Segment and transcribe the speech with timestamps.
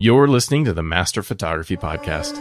[0.00, 2.36] You're listening to the Master Photography Podcast.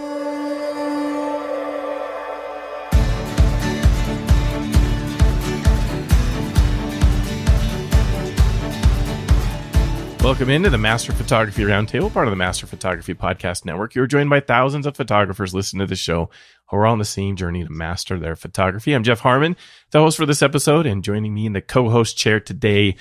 [10.23, 13.95] Welcome into the Master Photography Roundtable, part of the Master Photography Podcast Network.
[13.95, 16.29] You're joined by thousands of photographers listening to the show
[16.67, 18.93] who are on the same journey to master their photography.
[18.93, 19.57] I'm Jeff Harmon,
[19.89, 22.97] the host for this episode, and joining me in the co-host chair today,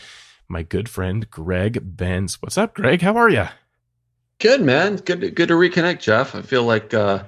[0.48, 2.41] my good friend Greg Benz.
[2.41, 3.02] What's up, Greg?
[3.02, 3.48] How are you?
[4.39, 6.34] Good man, good good to reconnect, Jeff.
[6.34, 7.24] I feel like uh,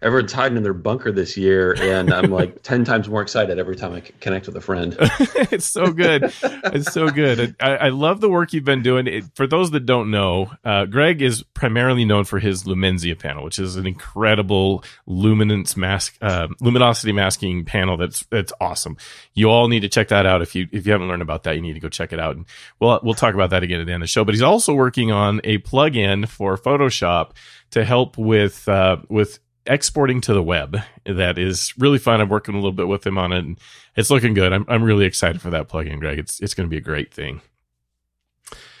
[0.00, 3.76] everyone's hiding in their bunker this year, and I'm like ten times more excited every
[3.76, 4.96] time I connect with a friend.
[5.00, 7.56] it's so good, it's so good.
[7.60, 9.06] I, I, love the work you've been doing.
[9.06, 13.44] It, for those that don't know, uh, Greg is primarily known for his Lumenzia panel,
[13.44, 17.96] which is an incredible luminance mask, uh, luminosity masking panel.
[17.96, 18.96] That's that's awesome.
[19.34, 20.42] You all need to check that out.
[20.42, 22.36] If you if you haven't learned about that, you need to go check it out.
[22.36, 22.46] And
[22.80, 24.24] we'll we'll talk about that again at the end of the show.
[24.24, 27.32] But he's also working on a plugin for Photoshop
[27.70, 32.20] to help with uh, with exporting to the web that is really fun.
[32.20, 33.58] I'm working a little bit with him on it and
[33.96, 34.52] it's looking good.
[34.52, 36.18] I'm, I'm really excited for that plugin, Greg.
[36.18, 37.42] It's, it's going to be a great thing.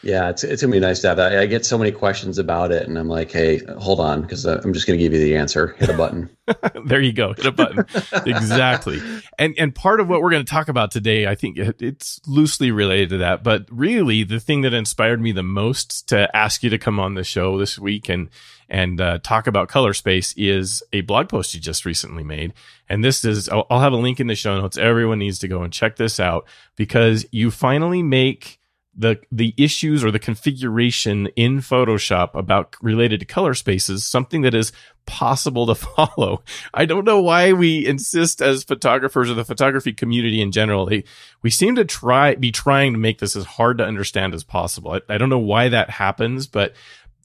[0.02, 1.36] Yeah, it's, it's gonna be nice to have that.
[1.36, 4.60] I get so many questions about it, and I'm like, hey, hold on, because uh,
[4.62, 5.74] I'm just gonna give you the answer.
[5.78, 6.30] Hit a button.
[6.86, 7.32] there you go.
[7.34, 7.84] Hit a button.
[8.26, 9.00] exactly.
[9.38, 13.10] And and part of what we're to talk about today, I think it's loosely related
[13.10, 16.78] to that, but really the thing that inspired me the most to ask you to
[16.78, 18.30] come on the show this week and
[18.68, 22.52] and uh, talk about color space is a blog post you just recently made.
[22.88, 24.76] And this is, I'll, I'll have a link in the show notes.
[24.76, 28.57] Everyone needs to go and check this out because you finally make
[28.98, 34.54] the the issues or the configuration in Photoshop about related to color spaces something that
[34.54, 34.72] is
[35.06, 36.42] possible to follow.
[36.74, 40.86] I don't know why we insist as photographers or the photography community in general.
[40.86, 41.04] They,
[41.42, 44.92] we seem to try be trying to make this as hard to understand as possible.
[44.92, 46.74] I, I don't know why that happens, but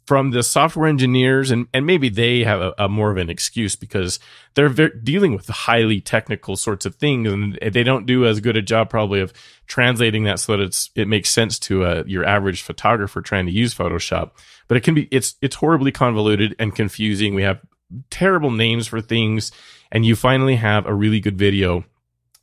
[0.06, 3.76] from the software engineers and, and maybe they have a, a more of an excuse
[3.76, 4.20] because
[4.54, 8.62] they're dealing with highly technical sorts of things and they don't do as good a
[8.62, 9.32] job probably of
[9.68, 13.52] translating that so that it's it makes sense to uh, your average photographer trying to
[13.52, 14.32] use Photoshop.
[14.68, 17.34] But it can be it's it's horribly convoluted and confusing.
[17.34, 17.62] We have
[18.10, 19.52] terrible names for things
[19.92, 21.86] and you finally have a really good video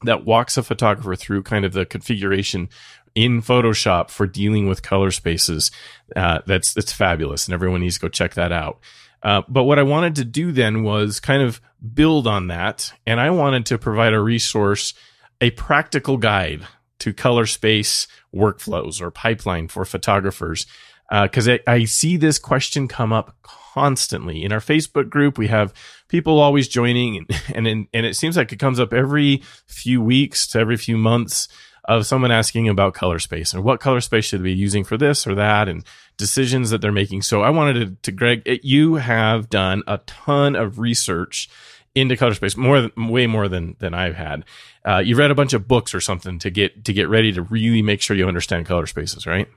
[0.03, 2.69] that walks a photographer through kind of the configuration
[3.15, 5.71] in Photoshop for dealing with color spaces.
[6.15, 8.79] Uh, that's that's fabulous, and everyone needs to go check that out.
[9.23, 11.61] Uh, but what I wanted to do then was kind of
[11.95, 14.95] build on that, and I wanted to provide a resource,
[15.41, 16.67] a practical guide
[17.01, 20.67] to color space workflows or pipeline for photographers.
[21.11, 25.39] Because uh, I, I see this question come up constantly in our Facebook group.
[25.39, 25.75] We have
[26.09, 30.47] people always joining, and and, and it seems like it comes up every few weeks
[30.49, 31.49] to every few months
[31.85, 35.27] of someone asking about color space and what color space should be using for this
[35.27, 35.85] or that and
[36.17, 37.23] decisions that they're making.
[37.23, 41.49] So I wanted to, to Greg, it, you have done a ton of research
[41.95, 44.45] into color space, more way more than than I've had.
[44.85, 47.43] Uh, you read a bunch of books or something to get to get ready to
[47.43, 49.49] really make sure you understand color spaces, right?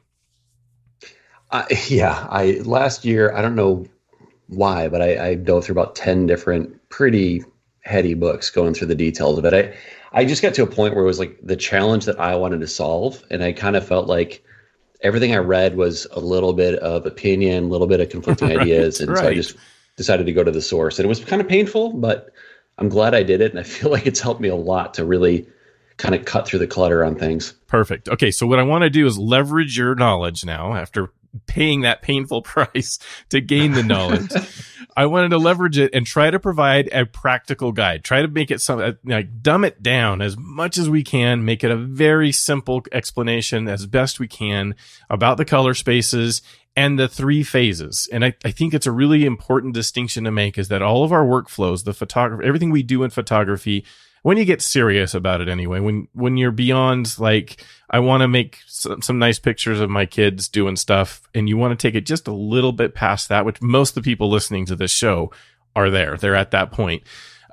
[1.51, 3.85] Uh, yeah, I last year I don't know
[4.47, 7.43] why, but I, I dove through about ten different pretty
[7.81, 9.53] heady books going through the details of it.
[9.53, 9.75] I
[10.13, 12.59] I just got to a point where it was like the challenge that I wanted
[12.61, 14.43] to solve, and I kind of felt like
[15.01, 18.59] everything I read was a little bit of opinion, a little bit of conflicting right,
[18.59, 19.19] ideas, and right.
[19.19, 19.55] so I just
[19.97, 20.99] decided to go to the source.
[20.99, 22.29] And it was kind of painful, but
[22.77, 25.05] I'm glad I did it, and I feel like it's helped me a lot to
[25.05, 25.47] really
[25.97, 27.53] kind of cut through the clutter on things.
[27.67, 28.09] Perfect.
[28.09, 31.11] Okay, so what I want to do is leverage your knowledge now after
[31.47, 34.31] paying that painful price to gain the knowledge.
[34.95, 38.03] I wanted to leverage it and try to provide a practical guide.
[38.03, 41.45] Try to make it some uh, like dumb it down as much as we can,
[41.45, 44.75] make it a very simple explanation as best we can
[45.09, 46.41] about the color spaces
[46.75, 48.07] and the three phases.
[48.11, 51.11] And I, I think it's a really important distinction to make is that all of
[51.11, 53.85] our workflows, the photography, everything we do in photography
[54.23, 58.27] when you get serious about it anyway, when, when you're beyond like, I want to
[58.27, 61.93] make some, some nice pictures of my kids doing stuff and you want to take
[61.93, 64.91] it just a little bit past that, which most of the people listening to this
[64.91, 65.31] show
[65.75, 66.17] are there.
[66.17, 67.03] They're at that point.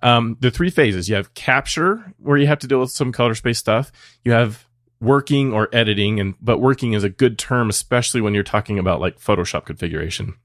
[0.03, 3.35] Um, the three phases, you have capture where you have to deal with some color
[3.35, 3.91] space stuff.
[4.25, 4.67] You have
[5.01, 9.01] working or editing and, but working is a good term, especially when you're talking about
[9.01, 10.37] like Photoshop configuration.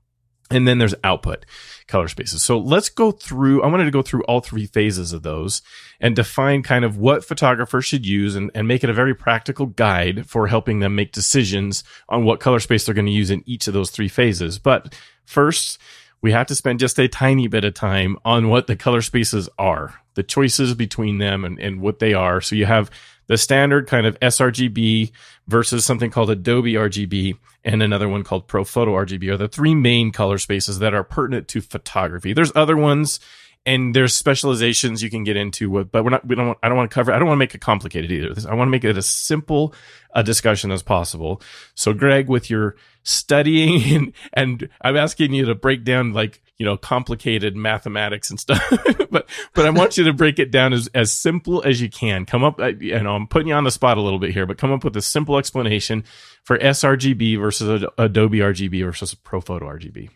[0.52, 1.44] And then there's output
[1.88, 2.44] color spaces.
[2.44, 5.64] So let's go through, I wanted to go through all three phases of those
[6.00, 9.66] and define kind of what photographers should use and, and make it a very practical
[9.66, 13.44] guide for helping them make decisions on what color space they're going to use in
[13.48, 14.60] each of those three phases.
[14.60, 14.96] But
[15.26, 15.80] first,
[16.22, 19.50] we have to spend just a tiny bit of time on what the color spaces
[19.58, 22.42] are, the choices between them and, and what they are.
[22.42, 22.92] So you have
[23.28, 25.12] the standard kind of sRGB
[25.48, 30.12] versus something called Adobe RGB and another one called ProPhoto RGB are the three main
[30.12, 32.34] color spaces that are pertinent to photography.
[32.34, 33.20] There's other ones
[33.66, 36.78] and there's specializations you can get into, but we're not, we don't, want, I don't
[36.78, 38.50] want to cover, I don't want to make it complicated either.
[38.50, 39.74] I want to make it as simple
[40.14, 41.42] a discussion as possible.
[41.74, 42.76] So Greg, with your
[43.06, 48.40] studying and, and I'm asking you to break down like, you know, complicated mathematics and
[48.40, 48.62] stuff,
[49.10, 52.26] but, but I want you to break it down as, as simple as you can.
[52.26, 54.58] Come up, you know, I'm putting you on the spot a little bit here, but
[54.58, 56.04] come up with a simple explanation
[56.44, 60.10] for sRGB versus Adobe RGB versus ProPhoto RGB.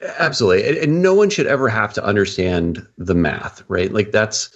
[0.00, 0.80] Absolutely.
[0.82, 3.92] And, no one should ever have to understand the math, right?
[3.92, 4.54] Like that's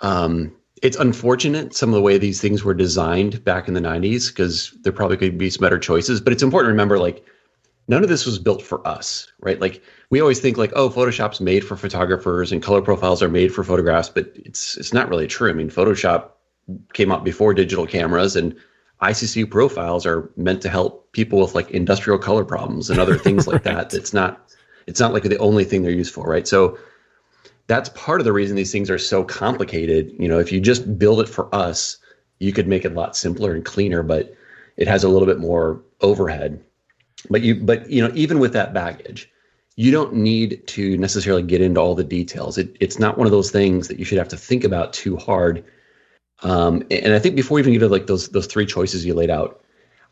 [0.00, 4.28] um it's unfortunate some of the way these things were designed back in the 90s
[4.28, 7.24] because there probably could be some better choices, but it's important to remember like
[7.86, 9.60] none of this was built for us, right?
[9.60, 13.54] Like we always think like oh Photoshop's made for photographers and color profiles are made
[13.54, 15.48] for photographs, but it's it's not really true.
[15.48, 16.30] I mean, Photoshop
[16.92, 18.54] came out before digital cameras and
[19.02, 23.46] ICC profiles are meant to help people with like industrial color problems and other things
[23.46, 23.64] like right.
[23.90, 23.94] that.
[23.94, 24.48] It's not
[24.88, 26.48] it's not like the only thing they're used for, right?
[26.48, 26.76] So
[27.66, 30.14] that's part of the reason these things are so complicated.
[30.18, 31.98] You know, if you just build it for us,
[32.38, 34.34] you could make it a lot simpler and cleaner, but
[34.76, 36.62] it has a little bit more overhead.
[37.30, 39.30] But you, but you know, even with that baggage,
[39.76, 42.58] you don't need to necessarily get into all the details.
[42.58, 45.16] It, it's not one of those things that you should have to think about too
[45.16, 45.64] hard.
[46.42, 49.14] Um, and I think before you even get to like those those three choices you
[49.14, 49.61] laid out,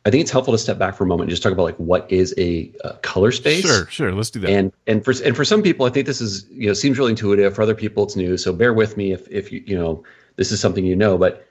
[0.07, 1.77] I think it's helpful to step back for a moment and just talk about like
[1.77, 3.61] what is a, a color space.
[3.61, 4.13] Sure, sure.
[4.13, 4.51] Let's do that.
[4.51, 7.11] And and for and for some people, I think this is you know seems really
[7.11, 7.55] intuitive.
[7.55, 8.39] For other people, it's new.
[8.39, 10.03] So bear with me if if you you know
[10.37, 11.19] this is something you know.
[11.19, 11.47] But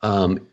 [0.00, 0.46] um,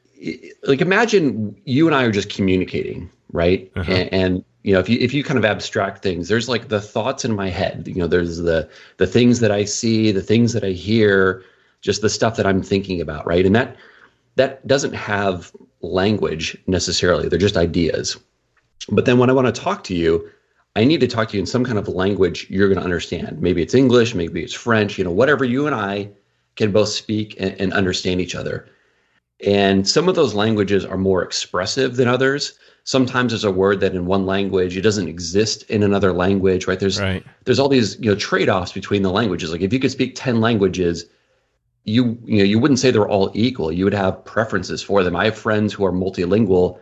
[0.63, 3.71] like imagine you and I are just communicating, right?
[3.77, 3.89] Uh-huh.
[3.89, 6.81] And, and you know if you if you kind of abstract things, there's like the
[6.81, 7.88] thoughts in my head.
[7.88, 11.45] You know, there's the the things that I see, the things that I hear,
[11.80, 13.45] just the stuff that I'm thinking about, right?
[13.45, 13.77] And that
[14.36, 17.29] that doesn't have language necessarily.
[17.29, 18.18] They're just ideas.
[18.89, 20.29] But then when I want to talk to you,
[20.75, 23.41] I need to talk to you in some kind of language you're going to understand.
[23.41, 26.09] Maybe it's English, maybe it's French, you know, whatever you and I
[26.56, 28.69] can both speak and, and understand each other.
[29.45, 32.57] And some of those languages are more expressive than others.
[32.83, 36.79] Sometimes there's a word that in one language it doesn't exist in another language, right?
[36.79, 37.24] There's right.
[37.45, 39.51] there's all these you know trade-offs between the languages.
[39.51, 41.06] Like if you could speak 10 languages,
[41.88, 43.72] you you know you wouldn't say they're all equal.
[43.72, 45.16] You would have preferences for them.
[45.16, 46.80] I have friends who are multilingual,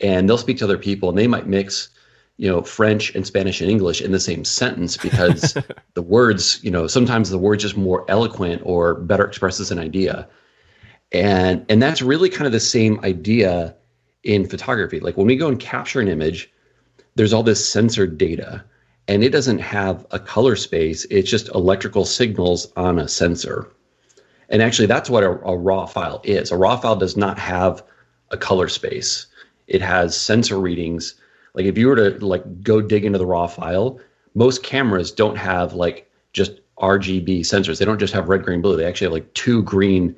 [0.00, 1.90] and they'll speak to other people, and they might mix
[2.36, 5.56] you know French and Spanish and English in the same sentence because
[5.94, 10.28] the words you know sometimes the words just more eloquent or better expresses an idea,
[11.10, 13.74] and and that's really kind of the same idea
[14.22, 15.00] in photography.
[15.00, 16.50] Like when we go and capture an image,
[17.16, 18.64] there's all this sensor data
[19.06, 21.04] and it doesn't have a color space.
[21.10, 23.70] It's just electrical signals on a sensor.
[24.48, 26.50] And actually, that's what a, a, raw file is.
[26.50, 27.82] A raw file does not have
[28.30, 29.26] a color space.
[29.66, 31.14] It has sensor readings.
[31.54, 34.00] Like if you were to like go dig into the raw file,
[34.34, 37.78] most cameras don't have like just RGB sensors.
[37.78, 38.76] They don't just have red, green, blue.
[38.76, 40.16] They actually have like two green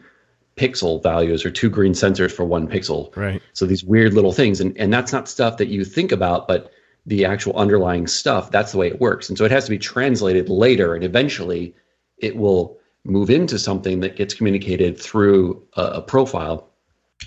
[0.56, 3.14] pixel values or two green sensors for one pixel.
[3.14, 3.43] Right.
[3.52, 6.70] So these weird little things, and and that's not stuff that you think about, but
[7.05, 8.50] the actual underlying stuff.
[8.50, 9.28] That's the way it works.
[9.28, 11.75] And so it has to be translated later, and eventually
[12.19, 16.69] it will move into something that gets communicated through a, a profile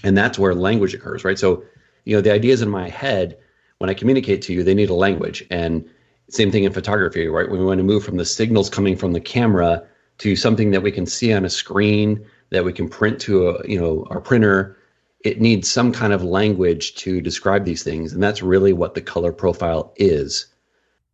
[0.03, 1.39] and that's where language occurs right?
[1.39, 1.63] So
[2.05, 3.37] you know the ideas in my head
[3.79, 5.45] when i communicate to you they need a language.
[5.49, 5.87] And
[6.29, 7.49] same thing in photography right?
[7.49, 9.83] When we want to move from the signals coming from the camera
[10.19, 13.67] to something that we can see on a screen that we can print to a
[13.67, 14.77] you know our printer
[15.21, 18.13] it needs some kind of language to describe these things.
[18.13, 20.47] And that's really what the color profile is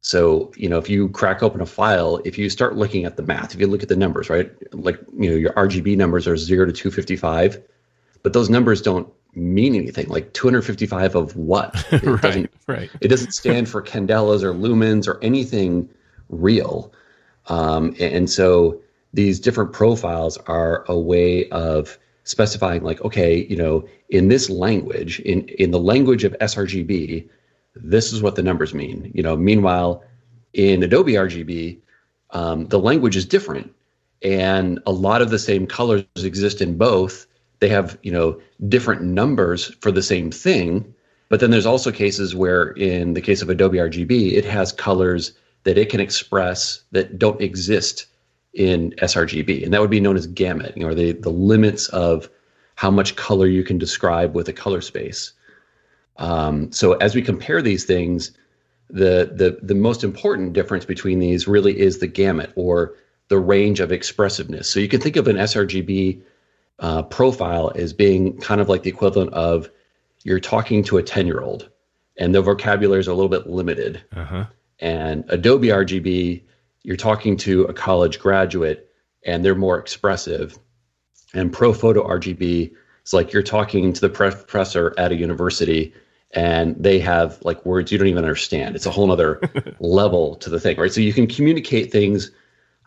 [0.05, 3.23] so, you know, if you crack open a file, if you start looking at the
[3.23, 4.51] math, if you look at the numbers, right?
[4.71, 7.59] Like, you know, your RGB numbers are 0 to 255,
[8.21, 10.07] but those numbers don't mean anything.
[10.07, 11.73] Like 255 of what?
[11.91, 12.91] It right, doesn't right.
[13.01, 15.89] It doesn't stand for candelas or lumens or anything
[16.29, 16.93] real.
[17.47, 18.79] Um, and so
[19.11, 25.19] these different profiles are a way of specifying like, okay, you know, in this language,
[25.21, 27.27] in in the language of sRGB,
[27.75, 29.11] this is what the numbers mean.
[29.13, 30.03] You know, meanwhile,
[30.53, 31.77] in Adobe RGB,
[32.31, 33.73] um, the language is different,
[34.21, 37.27] and a lot of the same colors exist in both.
[37.59, 40.93] They have you know different numbers for the same thing,
[41.29, 45.33] but then there's also cases where, in the case of Adobe RGB, it has colors
[45.63, 48.05] that it can express that don't exist
[48.53, 52.29] in sRGB, and that would be known as gamut, you know, the the limits of
[52.75, 55.33] how much color you can describe with a color space.
[56.17, 58.31] Um, so as we compare these things,
[58.89, 62.95] the the the most important difference between these really is the gamut or
[63.27, 64.69] the range of expressiveness.
[64.69, 66.21] So you can think of an sRGB
[66.79, 69.69] uh, profile as being kind of like the equivalent of
[70.23, 71.69] you're talking to a 10 year old
[72.17, 74.03] and the vocabulary is a little bit limited.
[74.15, 74.45] Uh-huh.
[74.79, 76.43] And Adobe RGB,
[76.83, 78.91] you're talking to a college graduate
[79.25, 80.57] and they're more expressive.
[81.33, 82.73] And ProPhoto RGB
[83.05, 85.93] is like you're talking to the professor at a university
[86.35, 88.75] and they have like words you don't even understand.
[88.75, 89.39] It's a whole other
[89.79, 90.91] level to the thing, right?
[90.91, 92.29] So you can communicate things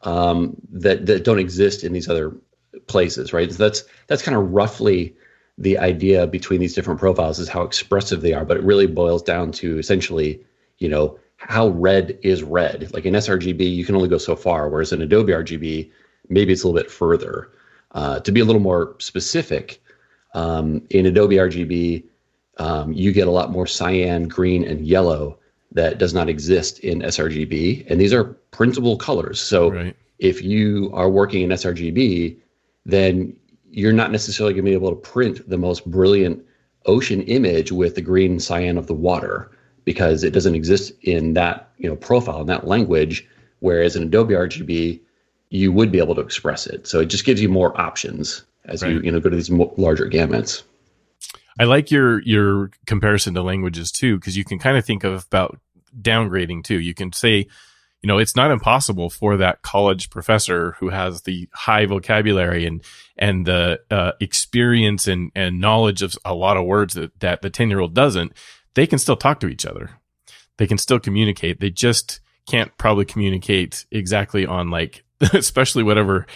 [0.02, 2.36] um, that that don't exist in these other
[2.86, 3.50] places, right?
[3.50, 5.16] So that's that's kind of roughly
[5.56, 9.22] the idea between these different profiles is how expressive they are, but it really boils
[9.22, 10.40] down to essentially,
[10.78, 12.92] you know, how red is red.
[12.92, 15.90] Like in sRGB, you can only go so far, whereas in Adobe RGB,
[16.28, 17.50] maybe it's a little bit further.
[17.92, 19.82] Uh, to be a little more specific,
[20.34, 22.04] um, in Adobe RGB,
[22.58, 25.38] um, you get a lot more cyan, green, and yellow
[25.72, 29.40] that does not exist in sRGB, and these are printable colors.
[29.40, 29.96] So right.
[30.18, 32.36] if you are working in sRGB,
[32.84, 33.36] then
[33.70, 36.44] you're not necessarily going to be able to print the most brilliant
[36.86, 39.50] ocean image with the green cyan of the water
[39.84, 43.26] because it doesn't exist in that you know profile in that language.
[43.60, 45.00] Whereas in Adobe RGB,
[45.50, 46.86] you would be able to express it.
[46.86, 48.92] So it just gives you more options as right.
[48.92, 50.62] you you know go to these larger gamuts.
[51.58, 55.24] I like your your comparison to languages too, because you can kind of think of
[55.26, 55.58] about
[56.00, 56.78] downgrading too.
[56.78, 57.46] You can say,
[58.02, 62.82] you know, it's not impossible for that college professor who has the high vocabulary and
[63.16, 67.50] and the uh, experience and and knowledge of a lot of words that that the
[67.50, 68.32] ten year old doesn't.
[68.74, 69.90] They can still talk to each other.
[70.58, 71.58] They can still communicate.
[71.58, 76.26] They just can't probably communicate exactly on like especially whatever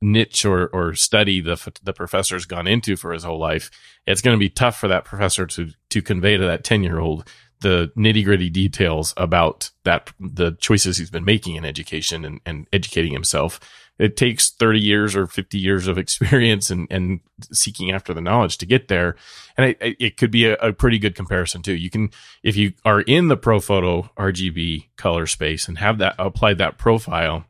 [0.00, 3.70] niche or, or study the, the professor's gone into for his whole life,
[4.06, 6.98] it's going to be tough for that professor to, to convey to that 10 year
[6.98, 7.28] old
[7.60, 12.66] the nitty gritty details about that, the choices he's been making in education and, and
[12.72, 13.60] educating himself.
[13.98, 17.20] It takes 30 years or 50 years of experience and, and
[17.52, 19.14] seeking after the knowledge to get there.
[19.58, 21.74] And it, it could be a, a pretty good comparison too.
[21.74, 22.10] You can,
[22.42, 27.44] if you are in the ProPhoto RGB color space and have that applied that profile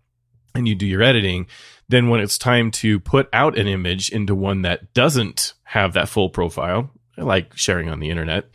[0.57, 1.47] and you do your editing,
[1.91, 6.09] then when it's time to put out an image into one that doesn't have that
[6.09, 8.47] full profile, like sharing on the internet,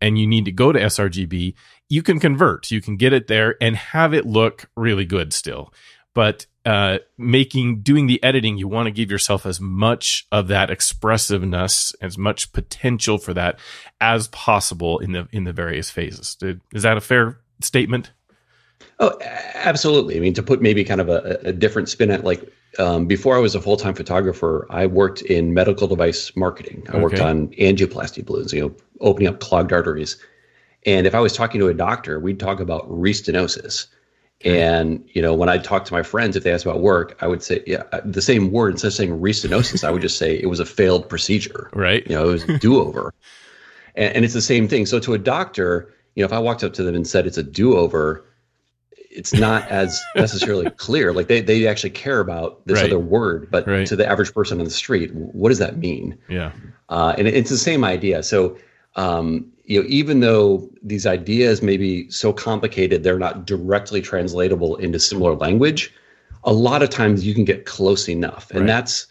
[0.00, 1.54] and you need to go to sRGB,
[1.88, 2.70] you can convert.
[2.70, 5.72] You can get it there and have it look really good still.
[6.14, 10.70] But uh, making doing the editing, you want to give yourself as much of that
[10.70, 13.58] expressiveness, as much potential for that
[14.00, 16.36] as possible in the in the various phases.
[16.72, 18.12] Is that a fair statement?
[18.98, 20.16] Oh, absolutely.
[20.16, 23.36] I mean, to put maybe kind of a, a different spin at like um, before
[23.36, 26.84] I was a full time photographer, I worked in medical device marketing.
[26.88, 27.00] I okay.
[27.00, 30.16] worked on angioplasty balloons, you know, opening up clogged arteries.
[30.84, 33.86] And if I was talking to a doctor, we'd talk about restenosis.
[34.44, 37.26] And you know, when I talk to my friends, if they ask about work, I
[37.26, 40.36] would say, yeah, uh, the same word instead of saying restenosis, I would just say
[40.36, 41.70] it was a failed procedure.
[41.72, 42.06] Right.
[42.06, 43.14] You know, it was do over.
[43.94, 44.86] and, and it's the same thing.
[44.86, 47.38] So to a doctor, you know, if I walked up to them and said it's
[47.38, 48.24] a do over,
[49.16, 51.12] it's not as necessarily clear.
[51.12, 52.86] Like they, they actually care about this right.
[52.86, 53.86] other word, but right.
[53.86, 56.18] to the average person on the street, what does that mean?
[56.28, 56.52] Yeah.
[56.88, 58.22] Uh, and it's the same idea.
[58.22, 58.56] So,
[58.94, 64.76] um, you know, even though these ideas may be so complicated, they're not directly translatable
[64.76, 65.92] into similar language.
[66.44, 68.66] A lot of times you can get close enough, and right.
[68.66, 69.08] that's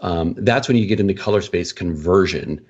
[0.00, 2.60] um, that's when you get into color space conversion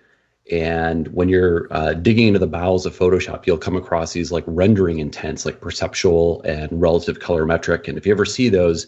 [0.52, 4.44] and when you're uh, digging into the bowels of Photoshop, you'll come across these like
[4.46, 7.88] rendering intents, like perceptual and relative colorimetric.
[7.88, 8.86] And if you ever see those,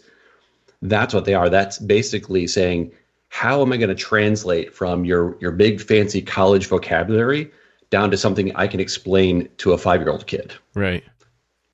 [0.82, 1.48] that's what they are.
[1.48, 2.92] That's basically saying,
[3.30, 7.50] how am I going to translate from your your big fancy college vocabulary
[7.88, 10.52] down to something I can explain to a five year old kid?
[10.74, 11.02] Right.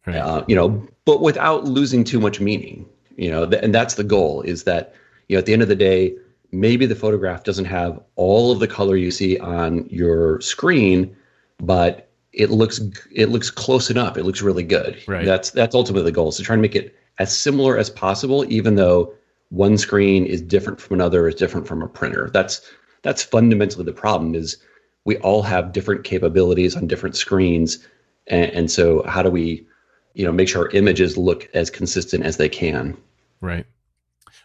[0.07, 0.17] Right.
[0.17, 2.89] Uh, you know, but without losing too much meaning.
[3.17, 4.43] You know, th- and that's the goal.
[4.43, 4.95] Is that
[5.27, 6.15] you know at the end of the day
[6.53, 11.17] maybe the photograph doesn't have all of the color you see on your screen,
[11.59, 12.81] but it looks
[13.13, 14.17] it looks close enough.
[14.17, 15.03] It looks really good.
[15.07, 15.25] Right.
[15.25, 16.33] That's that's ultimately the goal.
[16.33, 19.13] So try to make it as similar as possible, even though
[19.51, 22.31] one screen is different from another, is different from a printer.
[22.33, 22.61] That's
[23.03, 24.35] that's fundamentally the problem.
[24.35, 24.57] Is
[25.05, 27.79] we all have different capabilities on different screens,
[28.27, 29.67] and, and so how do we,
[30.15, 32.97] you know, make sure our images look as consistent as they can?
[33.41, 33.67] Right.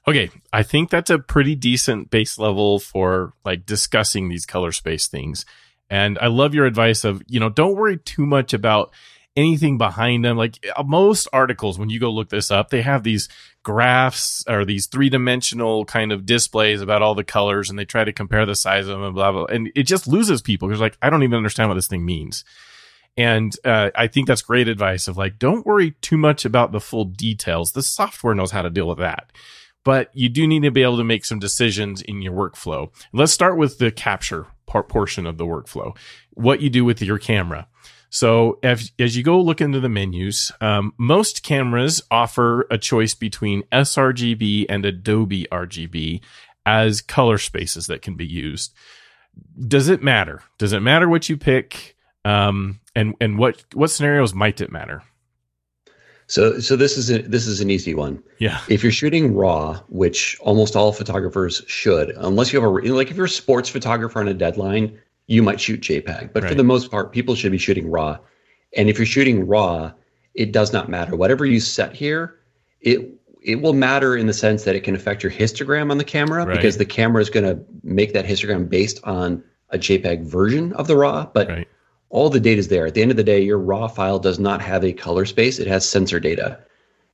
[0.08, 5.08] Okay, I think that's a pretty decent base level for like discussing these color space
[5.08, 5.46] things.
[5.90, 8.94] And I love your advice of, you know, don't worry too much about
[9.36, 10.38] anything behind them.
[10.38, 13.30] Like uh, most articles, when you go look this up, they have these
[13.64, 18.04] graphs or these three dimensional kind of displays about all the colors and they try
[18.04, 19.46] to compare the size of them and blah, blah.
[19.46, 22.46] And it just loses people because like, I don't even understand what this thing means.
[23.18, 26.82] And uh, I think that's great advice of like, don't worry too much about the
[26.82, 27.72] full details.
[27.72, 29.32] The software knows how to deal with that
[29.86, 32.92] but you do need to be able to make some decisions in your workflow.
[33.14, 35.96] Let's start with the capture part portion of the workflow.
[36.32, 37.68] What you do with your camera.
[38.10, 43.14] So as, as you go look into the menus, um, most cameras offer a choice
[43.14, 46.22] between sRGB and Adobe RGB
[46.66, 48.74] as color spaces that can be used.
[49.68, 50.42] Does it matter?
[50.58, 51.96] Does it matter what you pick?
[52.24, 55.04] Um, and and what what scenarios might it matter?
[56.28, 58.22] So so this is a, this is an easy one.
[58.40, 58.60] Yeah.
[58.68, 63.18] If you're shooting raw, which almost all photographers should, unless you have a like if
[63.18, 66.34] you're a sports photographer on a deadline, you might shoot JPEG.
[66.34, 66.50] But right.
[66.50, 68.18] for the most part, people should be shooting raw.
[68.76, 69.92] And if you're shooting raw,
[70.34, 71.16] it does not matter.
[71.16, 72.40] Whatever you set here,
[72.82, 76.04] it it will matter in the sense that it can affect your histogram on the
[76.04, 76.56] camera right.
[76.56, 80.88] because the camera is going to make that histogram based on a JPEG version of
[80.88, 81.28] the raw.
[81.32, 81.68] But right.
[82.16, 82.88] All the data is there.
[82.88, 85.60] At the end of the day, your raw file does not have a color space;
[85.60, 86.58] it has sensor data,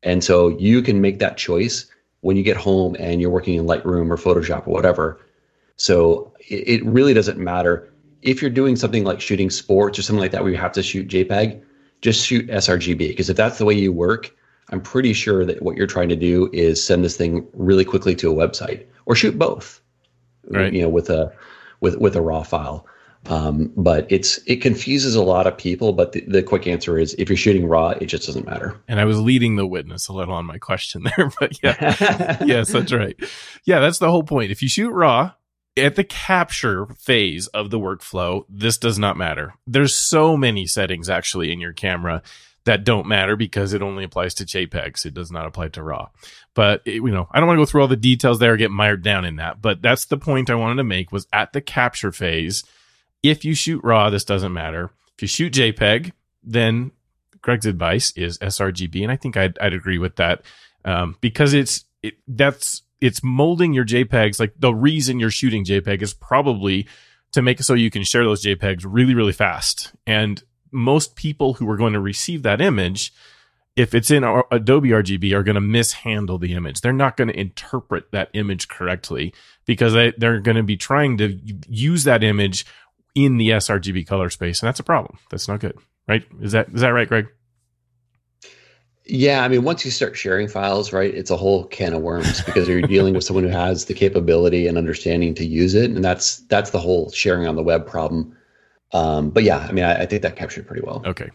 [0.04, 1.88] and so you can make that choice
[2.22, 5.20] when you get home and you're working in Lightroom or Photoshop or whatever.
[5.76, 7.92] So it, it really doesn't matter
[8.22, 10.84] if you're doing something like shooting sports or something like that where you have to
[10.84, 11.64] shoot JPEG.
[12.02, 14.32] Just shoot sRGB because if that's the way you work,
[14.70, 18.16] I'm pretty sure that what you're trying to do is send this thing really quickly
[18.18, 19.82] to a website or shoot both.
[20.48, 20.72] Right.
[20.72, 21.32] You know, with a
[21.80, 22.86] with with a raw file.
[23.28, 25.94] Um, but it's it confuses a lot of people.
[25.94, 28.80] But the, the quick answer is if you're shooting raw, it just doesn't matter.
[28.88, 32.72] And I was leading the witness a little on my question there, but yeah, yes,
[32.72, 33.16] that's right.
[33.66, 34.52] Yeah, that's the whole point.
[34.52, 35.34] If you shoot raw,
[35.78, 39.54] at the capture phase of the workflow, this does not matter.
[39.66, 42.24] There's so many settings actually in your camera
[42.66, 45.06] that don't matter because it only applies to JPEGs.
[45.06, 46.10] It does not apply to RAW.
[46.54, 48.58] But it, you know, I don't want to go through all the details there or
[48.58, 49.62] get mired down in that.
[49.62, 52.64] But that's the point I wanted to make was at the capture phase.
[53.24, 54.92] If you shoot RAW, this doesn't matter.
[55.16, 56.12] If you shoot JPEG,
[56.44, 56.92] then
[57.42, 60.44] Greg's advice is sRGB, and I think I'd, I'd agree with that
[60.86, 64.40] um, because it's it, that's it's molding your JPEGs.
[64.40, 66.88] Like the reason you're shooting JPEG is probably
[67.34, 69.94] to make it so you can share those JPEGs really, really fast.
[70.06, 73.14] And most people who are going to receive that image,
[73.76, 76.82] if it's in Adobe RGB, are going to mishandle the image.
[76.82, 79.34] They're not going to interpret that image correctly
[79.66, 82.66] because they, they're going to be trying to use that image
[83.16, 85.18] in the sRGB color space, and that's a problem.
[85.30, 86.24] That's not good, right?
[86.42, 87.28] Is that is that right, Greg?
[89.06, 92.42] Yeah, I mean, once you start sharing files, right, it's a whole can of worms
[92.44, 96.04] because you're dealing with someone who has the capability and understanding to use it, and
[96.04, 98.38] that's that's the whole sharing on the web problem.
[98.94, 101.02] Um, but yeah, I mean, I, I, think that captured pretty well.
[101.06, 101.30] Okay,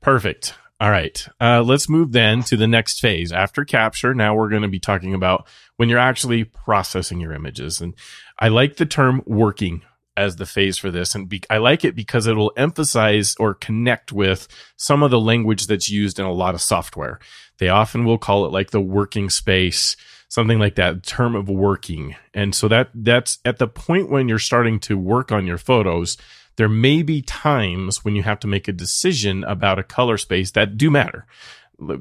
[0.00, 0.54] perfect.
[0.80, 4.14] All right, uh, let's move then to the next phase after capture.
[4.14, 7.94] Now we're going to be talking about when you're actually processing your images, and
[8.38, 9.82] I like the term working
[10.16, 11.14] as the phase for this.
[11.14, 15.20] And be- I like it because it will emphasize or connect with some of the
[15.20, 17.18] language that's used in a lot of software.
[17.58, 19.96] They often will call it like the working space,
[20.28, 22.16] something like that, term of working.
[22.34, 26.16] And so that that's at the point when you're starting to work on your photos,
[26.56, 30.50] there may be times when you have to make a decision about a color space
[30.52, 31.26] that do matter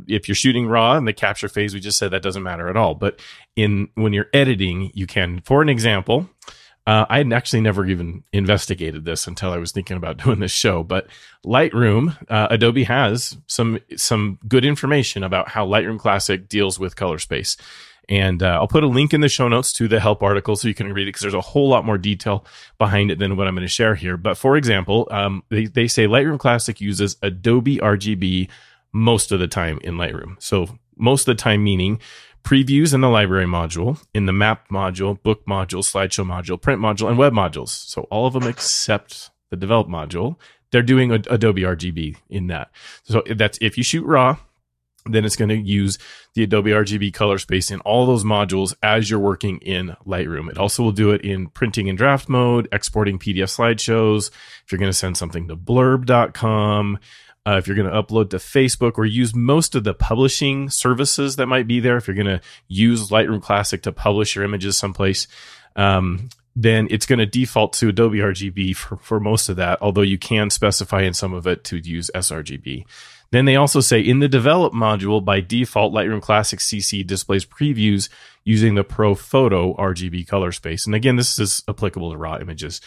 [0.07, 2.77] if you're shooting raw in the capture phase we just said that doesn't matter at
[2.77, 3.19] all but
[3.55, 6.29] in when you're editing you can for an example
[6.87, 10.51] uh, I had actually never even investigated this until I was thinking about doing this
[10.51, 10.83] show.
[10.83, 11.07] But
[11.45, 17.19] Lightroom, uh, Adobe has some some good information about how Lightroom Classic deals with color
[17.19, 17.57] space.
[18.09, 20.67] And uh, I'll put a link in the show notes to the help article so
[20.67, 22.45] you can read it because there's a whole lot more detail
[22.77, 24.17] behind it than what I'm going to share here.
[24.17, 28.49] But for example, um, they, they say Lightroom Classic uses Adobe RGB
[28.91, 30.41] most of the time in Lightroom.
[30.41, 32.01] So most of the time, meaning
[32.43, 37.07] previews in the library module, in the map module, book module, slideshow module, print module,
[37.07, 37.69] and web modules.
[37.69, 40.37] So all of them except the develop module.
[40.71, 42.71] They're doing Adobe RGB in that.
[43.03, 44.37] So that's if you shoot raw,
[45.05, 45.97] then it's going to use
[46.33, 50.49] the Adobe RGB color space in all those modules as you're working in Lightroom.
[50.49, 54.29] It also will do it in printing and draft mode, exporting PDF slideshows.
[54.63, 56.99] If you're going to send something to blurb.com,
[57.47, 61.37] uh, if you're going to upload to Facebook or use most of the publishing services
[61.37, 64.77] that might be there, if you're going to use Lightroom Classic to publish your images
[64.77, 65.27] someplace,
[65.75, 70.01] um, then it's going to default to Adobe RGB for, for most of that, although
[70.01, 72.85] you can specify in some of it to use sRGB.
[73.31, 78.09] Then they also say in the develop module, by default, Lightroom Classic CC displays previews
[78.43, 80.85] using the Pro Photo RGB color space.
[80.85, 82.81] And again, this is applicable to raw images.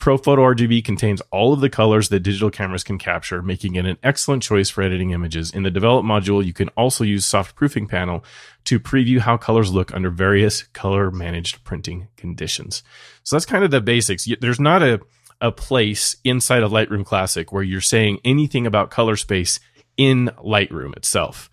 [0.00, 3.98] ProPhoto RGB contains all of the colors that digital cameras can capture, making it an
[4.02, 5.50] excellent choice for editing images.
[5.50, 8.24] In the develop module, you can also use soft proofing panel
[8.64, 12.82] to preview how colors look under various color managed printing conditions.
[13.24, 14.26] So that's kind of the basics.
[14.40, 15.00] There's not a,
[15.38, 19.60] a place inside of Lightroom Classic where you're saying anything about color space
[19.98, 21.50] in Lightroom itself.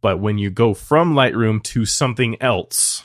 [0.00, 3.02] But when you go from Lightroom to something else,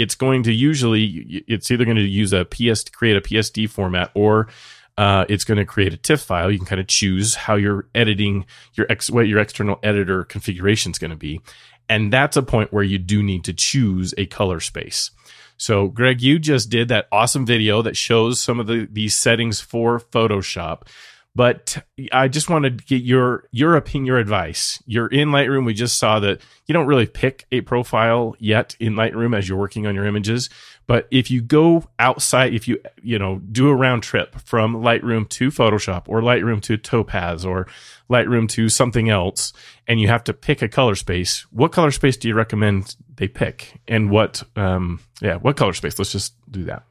[0.00, 3.68] it's going to usually it's either going to use a PS to create a PSD
[3.68, 4.48] format or
[4.96, 6.50] uh, it's going to create a TIFF file.
[6.50, 10.90] You can kind of choose how you're editing your ex what your external editor configuration
[10.90, 11.42] is going to be,
[11.86, 15.10] and that's a point where you do need to choose a color space.
[15.58, 19.60] So, Greg, you just did that awesome video that shows some of the these settings
[19.60, 20.88] for Photoshop.
[21.34, 24.82] But I just want to get your your opinion, your advice.
[24.84, 25.64] You're in Lightroom.
[25.64, 29.58] We just saw that you don't really pick a profile yet in Lightroom as you're
[29.58, 30.50] working on your images.
[30.88, 35.28] But if you go outside, if you you know do a round trip from Lightroom
[35.28, 37.68] to Photoshop or Lightroom to Topaz or
[38.10, 39.52] Lightroom to something else,
[39.86, 43.28] and you have to pick a color space, what color space do you recommend they
[43.28, 43.80] pick?
[43.86, 45.96] And what um yeah, what color space?
[45.96, 46.82] Let's just do that.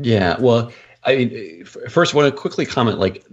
[0.00, 0.70] Yeah, well,
[1.04, 2.98] I mean, first, I want to quickly comment.
[2.98, 3.24] Like,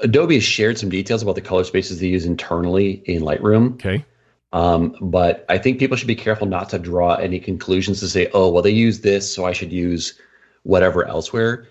[0.00, 3.74] Adobe has shared some details about the color spaces they use internally in Lightroom.
[3.74, 4.04] Okay.
[4.52, 8.28] Um, but I think people should be careful not to draw any conclusions to say,
[8.32, 10.18] "Oh, well, they use this, so I should use
[10.62, 11.68] whatever elsewhere."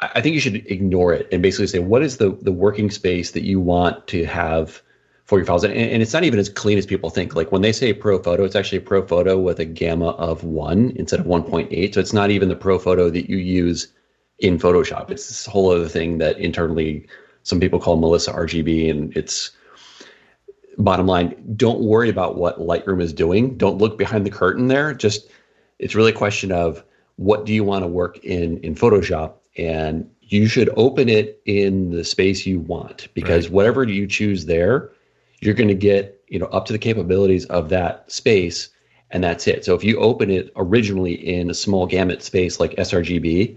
[0.00, 2.90] I, I think you should ignore it and basically say, "What is the the working
[2.90, 4.82] space that you want to have?"
[5.30, 5.62] For your files.
[5.62, 7.36] And, and, it's not even as clean as people think.
[7.36, 10.42] Like when they say pro photo, it's actually a pro photo with a gamma of
[10.42, 11.94] one instead of 1.8.
[11.94, 13.92] So it's not even the pro photo that you use
[14.40, 15.08] in Photoshop.
[15.08, 17.06] It's this whole other thing that internally
[17.44, 18.90] some people call Melissa RGB.
[18.90, 19.52] And it's
[20.78, 23.56] bottom line, don't worry about what Lightroom is doing.
[23.56, 24.92] Don't look behind the curtain there.
[24.92, 25.30] Just
[25.78, 26.82] it's really a question of
[27.16, 31.90] what do you want to work in in Photoshop and you should open it in
[31.90, 33.52] the space you want because right.
[33.52, 34.90] whatever you choose there
[35.40, 38.68] you're going to get you know up to the capabilities of that space
[39.12, 39.64] and that's it.
[39.64, 43.56] So if you open it originally in a small gamut space like srgb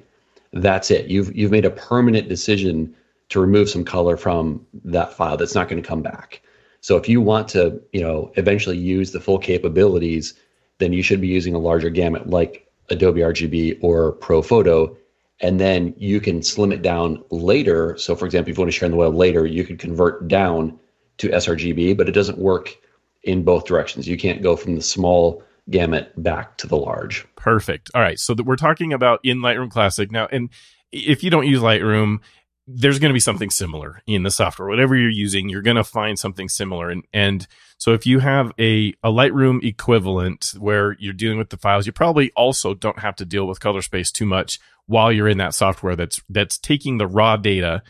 [0.54, 1.08] that's it.
[1.08, 2.96] You've you've made a permanent decision
[3.30, 6.42] to remove some color from that file that's not going to come back.
[6.82, 10.34] So if you want to you know eventually use the full capabilities
[10.80, 14.96] then you should be using a larger gamut like adobe rgb or pro photo
[15.40, 17.98] and then you can slim it down later.
[17.98, 20.28] So for example if you want to share in the web later you could convert
[20.28, 20.80] down
[21.18, 22.76] to sRGB, but it doesn't work
[23.24, 24.08] in both directions.
[24.08, 27.26] You can't go from the small gamut back to the large.
[27.36, 27.90] Perfect.
[27.96, 28.20] All right.
[28.20, 30.50] So that we're talking about in Lightroom Classic now, and
[30.92, 32.20] if you don't use Lightroom,
[32.68, 34.70] there's going to be something similar in the software.
[34.70, 36.90] Whatever you're using, you're going to find something similar.
[36.90, 37.48] And and
[37.78, 41.92] so if you have a a Lightroom equivalent where you're dealing with the files, you
[41.92, 45.54] probably also don't have to deal with color space too much while you're in that
[45.54, 47.82] software that's that's taking the raw data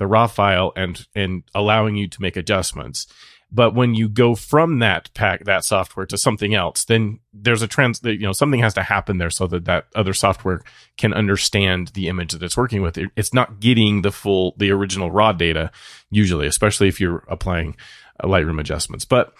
[0.00, 3.06] the raw file and and allowing you to make adjustments.
[3.52, 7.66] But when you go from that pack, that software to something else, then there's a
[7.66, 10.62] trans, you know, something has to happen there so that that other software
[10.96, 12.96] can understand the image that it's working with.
[13.16, 15.72] It's not getting the full, the original raw data
[16.10, 17.76] usually, especially if you're applying
[18.22, 19.04] Lightroom adjustments.
[19.04, 19.34] But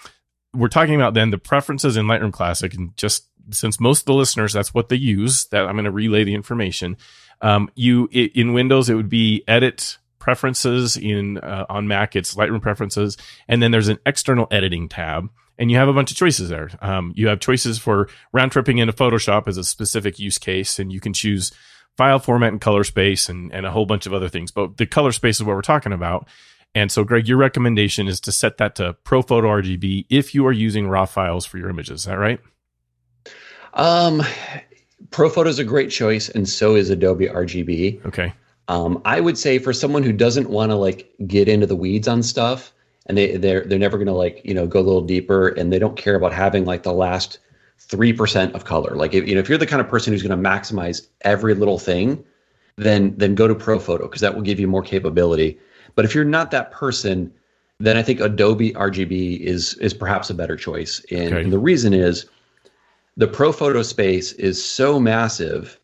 [0.53, 4.15] we're talking about then the preferences in Lightroom Classic and just since most of the
[4.15, 6.97] listeners, that's what they use that I'm going to relay the information.
[7.41, 12.63] Um, you, in Windows, it would be edit preferences in uh, on Mac, it's Lightroom
[12.63, 13.17] preferences,
[13.49, 15.29] and then there's an external editing tab,
[15.59, 16.71] and you have a bunch of choices there.
[16.81, 20.93] Um, you have choices for round tripping into Photoshop as a specific use case, and
[20.93, 21.51] you can choose
[21.97, 24.51] file format and color space and, and a whole bunch of other things.
[24.51, 26.29] But the color space is what we're talking about.
[26.75, 30.47] And so, Greg, your recommendation is to set that to Pro Photo RGB if you
[30.47, 32.03] are using raw files for your images.
[32.03, 32.41] Is that right?
[33.75, 34.23] Um,
[35.11, 38.07] Pro Photo is a great choice, and so is Adobe RGB.
[38.07, 38.33] Okay.
[38.71, 42.07] Um, I would say for someone who doesn't want to like get into the weeds
[42.07, 42.73] on stuff,
[43.07, 45.73] and they they're they're never going to like you know go a little deeper, and
[45.73, 47.41] they don't care about having like the last
[47.81, 48.95] three percent of color.
[48.95, 51.55] Like if you know if you're the kind of person who's going to maximize every
[51.55, 52.25] little thing,
[52.77, 55.59] then then go to Pro Photo because that will give you more capability.
[55.97, 57.33] But if you're not that person,
[57.81, 61.05] then I think Adobe RGB is is perhaps a better choice.
[61.11, 61.43] And, okay.
[61.43, 62.27] and the reason is
[63.17, 65.81] the Pro Photo space is so massive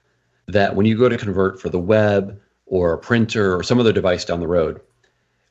[0.47, 3.93] that when you go to convert for the web or a printer or some other
[3.93, 4.81] device down the road,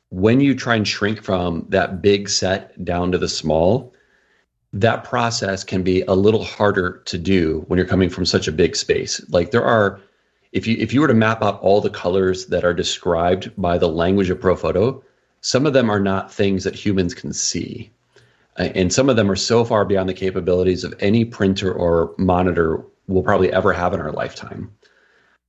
[0.10, 3.94] when you try and shrink from that big set down to the small,
[4.74, 8.52] that process can be a little harder to do when you're coming from such a
[8.52, 9.22] big space.
[9.30, 10.00] Like there are,
[10.52, 13.78] if you if you were to map out all the colors that are described by
[13.78, 15.02] the language of ProPhoto,
[15.42, 17.92] some of them are not things that humans can see.
[18.58, 22.84] And some of them are so far beyond the capabilities of any printer or monitor
[23.08, 24.72] we'll probably ever have in our lifetime.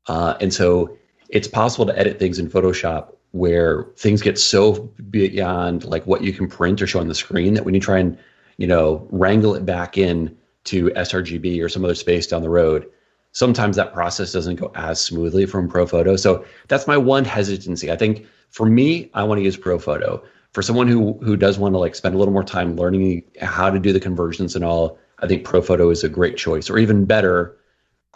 [0.09, 0.97] Uh, and so
[1.31, 4.75] it's possible to edit things in Photoshop where things get so
[5.11, 7.99] beyond like what you can print or show on the screen that when you try
[7.99, 8.19] and
[8.57, 12.87] you know wrangle it back in to sRGB or some other space down the road,
[13.33, 16.19] sometimes that process doesn't go as smoothly from ProPhoto.
[16.19, 17.91] So that's my one hesitancy.
[17.93, 20.23] I think for me, I want to use ProPhoto.
[20.53, 23.69] For someone who who does want to like spend a little more time learning how
[23.71, 26.71] to do the conversions and all, I think ProPhoto is a great choice.
[26.71, 27.57] Or even better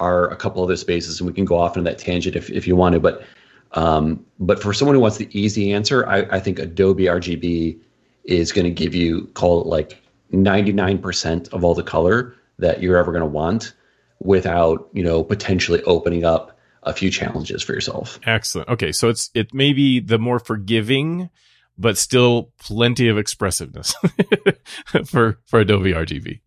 [0.00, 2.66] are a couple other spaces, and we can go off into that tangent if, if
[2.66, 3.00] you want to.
[3.00, 3.22] But
[3.72, 7.78] um, but for someone who wants the easy answer, I, I think Adobe RGB
[8.24, 12.96] is going to give you call it like 99% of all the color that you're
[12.96, 13.74] ever going to want
[14.18, 18.18] without you know potentially opening up a few challenges for yourself.
[18.24, 18.68] Excellent.
[18.68, 21.30] Okay, so it's it may be the more forgiving,
[21.76, 23.94] but still plenty of expressiveness
[25.06, 26.40] for for Adobe RGB.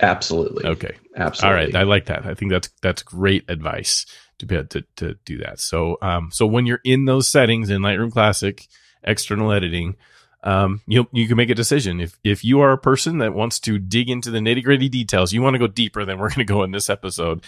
[0.00, 0.66] Absolutely.
[0.66, 0.96] Okay.
[1.16, 1.58] Absolutely.
[1.58, 1.76] All right.
[1.76, 2.26] I like that.
[2.26, 4.06] I think that's that's great advice
[4.38, 5.60] to be able to, to do that.
[5.60, 8.66] So um so when you're in those settings in Lightroom Classic,
[9.02, 9.96] external editing,
[10.42, 12.00] um, you you can make a decision.
[12.00, 15.32] If if you are a person that wants to dig into the nitty gritty details,
[15.32, 17.42] you want to go deeper than we're going to go in this episode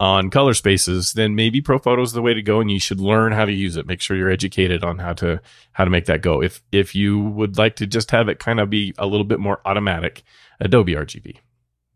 [0.00, 3.32] on color spaces, then maybe ProPhoto is the way to go, and you should learn
[3.32, 3.86] how to use it.
[3.86, 5.40] Make sure you're educated on how to
[5.72, 6.42] how to make that go.
[6.42, 9.40] If if you would like to just have it kind of be a little bit
[9.40, 10.22] more automatic,
[10.60, 11.38] Adobe RGB.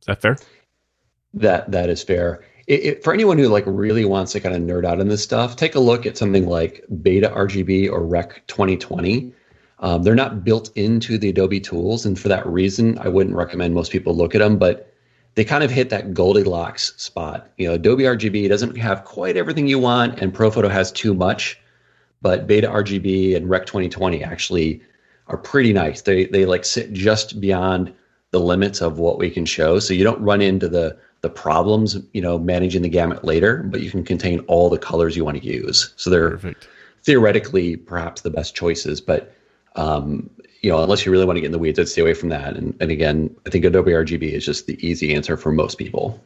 [0.08, 0.36] That fair?
[1.34, 2.44] That that is fair.
[2.66, 5.22] It, it, for anyone who like really wants to kind of nerd out in this
[5.22, 9.32] stuff, take a look at something like Beta RGB or Rec 2020
[9.80, 13.74] um, they're not built into the Adobe tools, and for that reason, I wouldn't recommend
[13.74, 14.58] most people look at them.
[14.58, 14.92] But
[15.34, 17.50] they kind of hit that Goldilocks spot.
[17.58, 21.60] You know, Adobe RGB doesn't have quite everything you want, and ProPhoto has too much.
[22.20, 24.82] But Beta RGB and Rec 2020 actually
[25.28, 26.02] are pretty nice.
[26.02, 27.94] They they like sit just beyond
[28.30, 31.96] the limits of what we can show, so you don't run into the the problems,
[32.12, 33.64] you know, managing the gamut later.
[33.64, 35.92] But you can contain all the colors you want to use.
[35.96, 36.68] So they're Perfect.
[37.02, 39.34] theoretically perhaps the best choices, but
[39.76, 42.14] um, you know, unless you really want to get in the weeds, I'd stay away
[42.14, 42.56] from that.
[42.56, 46.20] And, and again, I think Adobe RGB is just the easy answer for most people.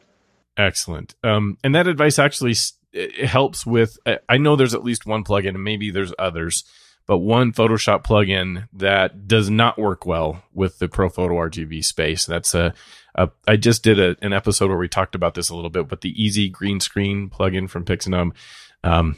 [0.57, 1.15] Excellent.
[1.23, 2.55] Um, and that advice actually
[3.23, 3.97] helps with.
[4.27, 6.63] I know there's at least one plugin, and maybe there's others,
[7.05, 12.25] but one Photoshop plugin that does not work well with the ProPhoto RGB space.
[12.25, 12.73] That's a,
[13.15, 15.87] a I just did a, an episode where we talked about this a little bit,
[15.87, 18.31] but the Easy Green Screen plugin from Pixinum.
[18.83, 19.17] Um,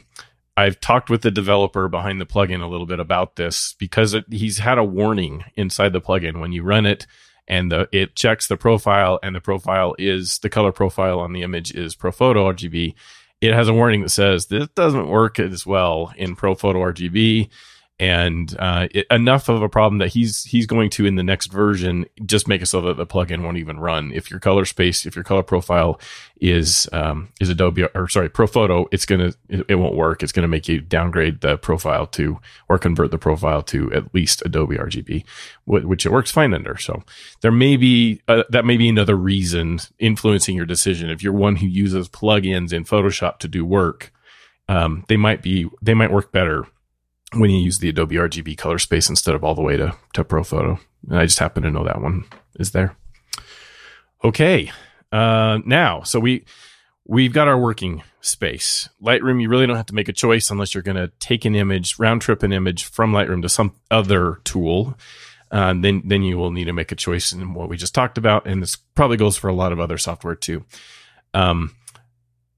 [0.56, 4.24] I've talked with the developer behind the plugin a little bit about this because it,
[4.30, 7.06] he's had a warning inside the plugin when you run it
[7.46, 11.42] and the, it checks the profile and the profile is the color profile on the
[11.42, 12.94] image is ProPhoto RGB.
[13.40, 17.50] It has a warning that says this doesn't work as well in ProPhoto RGB
[17.98, 21.46] and uh, it, enough of a problem that he's he's going to in the next
[21.46, 24.12] version just make it so that the plugin won't even run.
[24.12, 25.98] If your color space, if your color profile
[26.38, 30.22] is um, is Adobe or sorry ProPhoto, it's gonna it, it won't work.
[30.22, 34.42] It's gonna make you downgrade the profile to or convert the profile to at least
[34.44, 35.24] Adobe RGB,
[35.64, 36.76] which it works fine under.
[36.76, 37.02] So
[37.40, 41.08] there may be uh, that may be another reason influencing your decision.
[41.08, 44.12] If you're one who uses plugins in Photoshop to do work,
[44.68, 46.66] um, they might be they might work better
[47.32, 50.24] when you use the Adobe RGB color space instead of all the way to, to
[50.24, 50.78] ProPhoto.
[51.08, 52.24] And I just happen to know that one
[52.58, 52.96] is there.
[54.24, 54.70] Okay.
[55.12, 56.44] Uh, now, so we,
[57.04, 58.88] we've got our working space.
[59.02, 61.54] Lightroom, you really don't have to make a choice unless you're going to take an
[61.54, 64.96] image, round trip an image from Lightroom to some other tool.
[65.50, 68.18] Uh, then, then you will need to make a choice in what we just talked
[68.18, 68.46] about.
[68.46, 70.64] And this probably goes for a lot of other software too.
[71.34, 71.74] Um,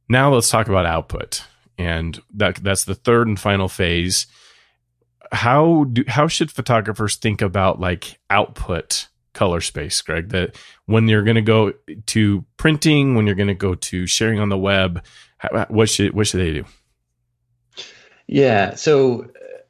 [0.09, 1.45] now let's talk about output.
[1.77, 4.27] And that, that's the third and final phase
[5.33, 10.31] how do how should photographers think about like output color space, Greg?
[10.31, 11.73] That when you're going to go
[12.07, 15.05] to printing, when you're going to go to sharing on the web,
[15.69, 16.65] what should what should they do?
[18.27, 19.27] Yeah, so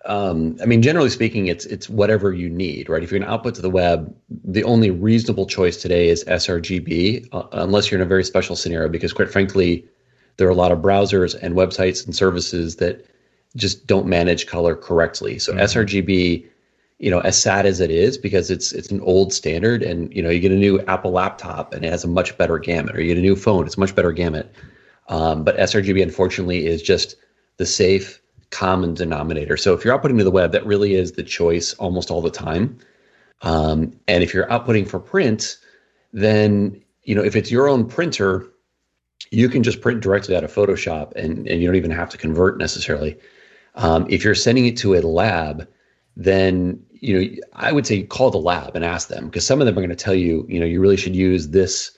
[0.09, 3.03] um, I mean, generally speaking, it's it's whatever you need, right?
[3.03, 7.29] If you're going to output to the web, the only reasonable choice today is sRGB,
[7.33, 9.87] uh, unless you're in a very special scenario, because quite frankly,
[10.39, 13.05] there are a lot of browsers and websites and services that
[13.57, 15.39] just don't manage color correctly.
[15.39, 15.63] So mm-hmm.
[15.63, 16.47] sRGB,
[16.99, 20.23] you know, as sad as it is, because it's it's an old standard, and you
[20.23, 23.01] know, you get a new Apple laptop and it has a much better gamut, or
[23.01, 24.53] you get a new phone, it's a much better gamut.
[25.09, 27.17] Um, but sRGB, unfortunately, is just
[27.57, 29.57] the safe common denominator.
[29.57, 32.31] So if you're outputting to the web, that really is the choice almost all the
[32.31, 32.79] time.
[33.43, 35.59] Um, and if you're outputting for print,
[36.13, 38.47] then you know if it's your own printer,
[39.31, 42.19] you can just print directly out of Photoshop, and and you don't even have to
[42.19, 43.17] convert necessarily.
[43.79, 45.67] Um, if you're sending it to a lab,
[46.17, 49.67] then you know I would say call the lab and ask them because some of
[49.67, 51.97] them are going to tell you you know you really should use this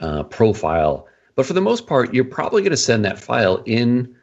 [0.00, 1.08] uh, profile.
[1.34, 4.14] But for the most part, you're probably going to send that file in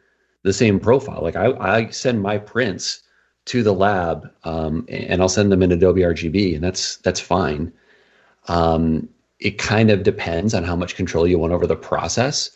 [0.44, 1.20] the same profile.
[1.22, 3.02] Like I, I send my prints
[3.46, 7.72] to the lab, um, and I'll send them in Adobe RGB, and that's that's fine.
[8.46, 9.08] Um,
[9.40, 12.50] it kind of depends on how much control you want over the process.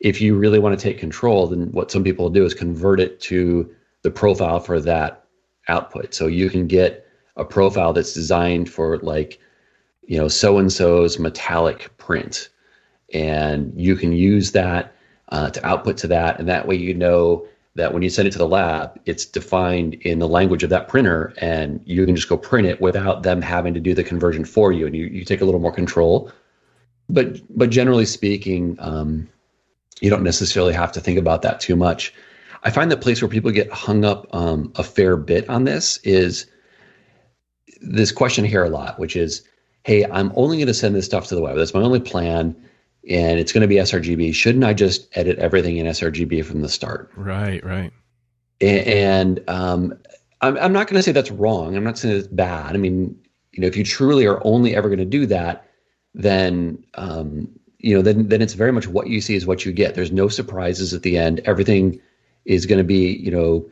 [0.00, 3.20] If you really want to take control, then what some people do is convert it
[3.20, 5.24] to the profile for that
[5.66, 6.14] output.
[6.14, 7.04] So you can get
[7.36, 9.40] a profile that's designed for like
[10.06, 12.50] you know, so and so's metallic print,
[13.12, 14.94] and you can use that
[15.30, 18.30] uh, to output to that, and that way you know that when you send it
[18.30, 22.28] to the lab, it's defined in the language of that printer, and you can just
[22.28, 25.24] go print it without them having to do the conversion for you, and you, you
[25.24, 26.30] take a little more control.
[27.08, 29.28] But but generally speaking, um,
[30.00, 32.12] you don't necessarily have to think about that too much.
[32.64, 35.98] I find the place where people get hung up um, a fair bit on this
[35.98, 36.46] is
[37.80, 39.42] this question here a lot, which is,
[39.84, 41.56] "Hey, I'm only going to send this stuff to the web.
[41.56, 42.56] That's my only plan."
[43.06, 44.34] and it's going to be sRGB.
[44.34, 47.10] Shouldn't I just edit everything in sRGB from the start?
[47.16, 47.92] Right, right.
[48.62, 49.92] And, um,
[50.44, 51.74] I'm, I'm not going to say that's wrong.
[51.74, 52.74] I'm not saying it's bad.
[52.74, 53.16] I mean,
[53.52, 55.66] you know, if you truly are only ever going to do that,
[56.12, 57.48] then um,
[57.78, 59.94] you know, then then it's very much what you see is what you get.
[59.94, 61.40] There's no surprises at the end.
[61.44, 62.00] Everything
[62.44, 63.68] is going to be, you know,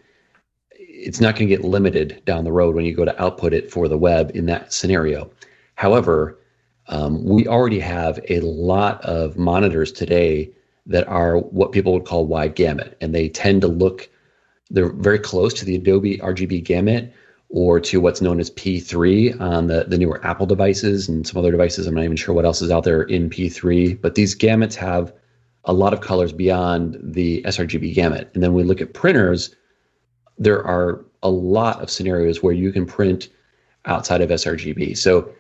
[0.71, 3.71] it's not going to get limited down the road when you go to output it
[3.71, 5.31] for the web in that scenario.
[5.75, 6.39] However,
[6.89, 10.51] um, we already have a lot of monitors today
[10.87, 14.09] that are what people would call wide gamut, and they tend to look
[14.73, 17.13] they're very close to the Adobe RGB gamut
[17.51, 21.51] or to what's known as P3 on the, the newer Apple devices and some other
[21.51, 21.87] devices.
[21.87, 25.13] I'm not even sure what else is out there in P3, but these gamuts have
[25.65, 28.31] a lot of colors beyond the sRGB gamut.
[28.35, 29.55] And then we look at printers,
[30.39, 33.29] there are a lot of scenarios where you can print
[33.85, 34.97] outside of sRGB.
[34.97, 35.33] So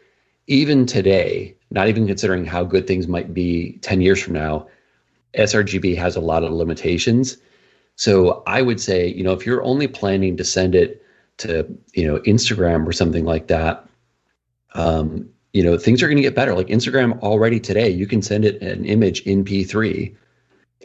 [0.47, 4.67] even today, not even considering how good things might be 10 years from now,
[5.35, 7.37] sRGB has a lot of limitations.
[7.97, 11.03] So I would say, you know, if you're only planning to send it
[11.39, 13.87] to, you know, Instagram or something like that,
[14.75, 16.55] um, you know, things are going to get better.
[16.55, 20.15] Like Instagram already today, you can send it an image in P3,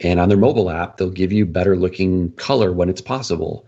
[0.02, 3.66] and on their mobile app, they'll give you better looking color when it's possible.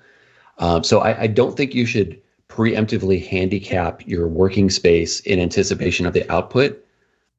[0.58, 6.04] Um, so I, I don't think you should preemptively handicap your working space in anticipation
[6.04, 6.84] of the output.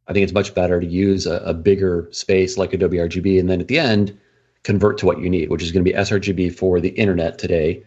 [0.08, 3.50] I think it's much better to use a, a, bigger space like Adobe RGB and
[3.50, 4.18] then at the end
[4.64, 7.84] convert to what you need, which is going to be sRGB for the internet today,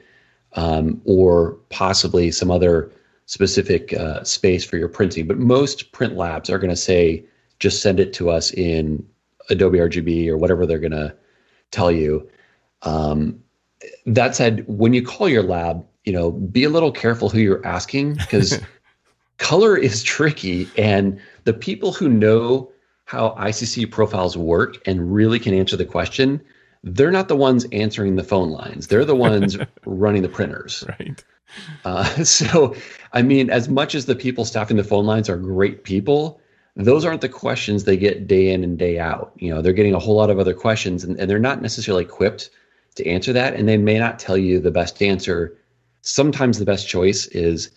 [0.52, 2.90] um, or possibly some other
[3.26, 5.26] specific uh, space for your printing.
[5.26, 7.24] But most print labs are going to say
[7.58, 9.06] just send it to us in
[9.50, 11.14] Adobe RGB or whatever they're going to
[11.70, 12.28] tell you.
[12.82, 13.42] Um,
[14.06, 17.66] that said, when you call your lab, you know, be a little careful who you're
[17.66, 18.58] asking because
[19.38, 20.68] color is tricky.
[20.76, 22.70] And the people who know
[23.06, 26.40] how ICC profiles work and really can answer the question,
[26.82, 28.88] they're not the ones answering the phone lines.
[28.88, 29.56] They're the ones
[29.86, 30.84] running the printers.
[30.88, 31.24] Right.
[31.84, 32.74] Uh, so,
[33.12, 36.40] I mean, as much as the people staffing the phone lines are great people,
[36.76, 39.32] those aren't the questions they get day in and day out.
[39.36, 42.04] You know, they're getting a whole lot of other questions and, and they're not necessarily
[42.04, 42.50] equipped
[42.96, 43.54] to answer that.
[43.54, 45.56] And they may not tell you the best answer
[46.04, 47.70] sometimes the best choice is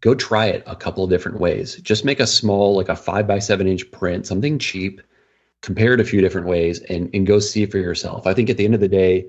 [0.00, 1.76] go try it a couple of different ways.
[1.76, 5.00] Just make a small, like a five by seven inch print, something cheap,
[5.60, 8.26] compare it a few different ways, and, and go see for yourself.
[8.26, 9.26] I think at the end of the day,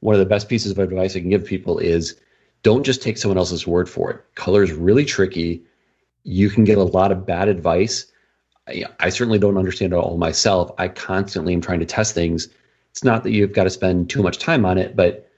[0.00, 2.20] one of the best pieces of advice I can give people is
[2.62, 4.24] don't just take someone else's word for it.
[4.34, 5.62] Color is really tricky.
[6.24, 8.06] You can get a lot of bad advice.
[8.68, 10.70] I, I certainly don't understand it all myself.
[10.78, 12.48] I constantly am trying to test things.
[12.90, 15.28] It's not that you've got to spend too much time on it, but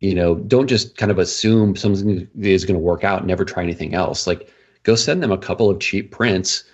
[0.00, 3.62] you know, don't just kind of assume something is going to work out never try
[3.62, 4.26] anything else.
[4.26, 4.50] Like,
[4.82, 6.64] go send them a couple of cheap prints,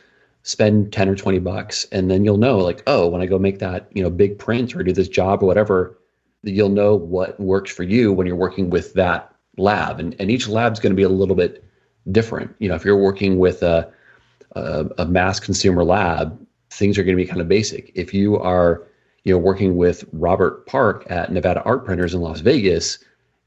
[0.44, 3.58] spend 10 or 20 bucks, and then you'll know, like, oh, when I go make
[3.58, 5.98] that, you know, big print or do this job or whatever,
[6.42, 10.00] you'll know what works for you when you're working with that lab.
[10.00, 11.64] And, and each lab's going to be a little bit
[12.12, 12.54] different.
[12.58, 13.90] You know, if you're working with a,
[14.52, 16.38] a, a mass consumer lab,
[16.70, 17.92] things are going to be kind of basic.
[17.94, 18.86] If you are,
[19.24, 22.98] you know, working with Robert Park at Nevada Art Printers in Las Vegas,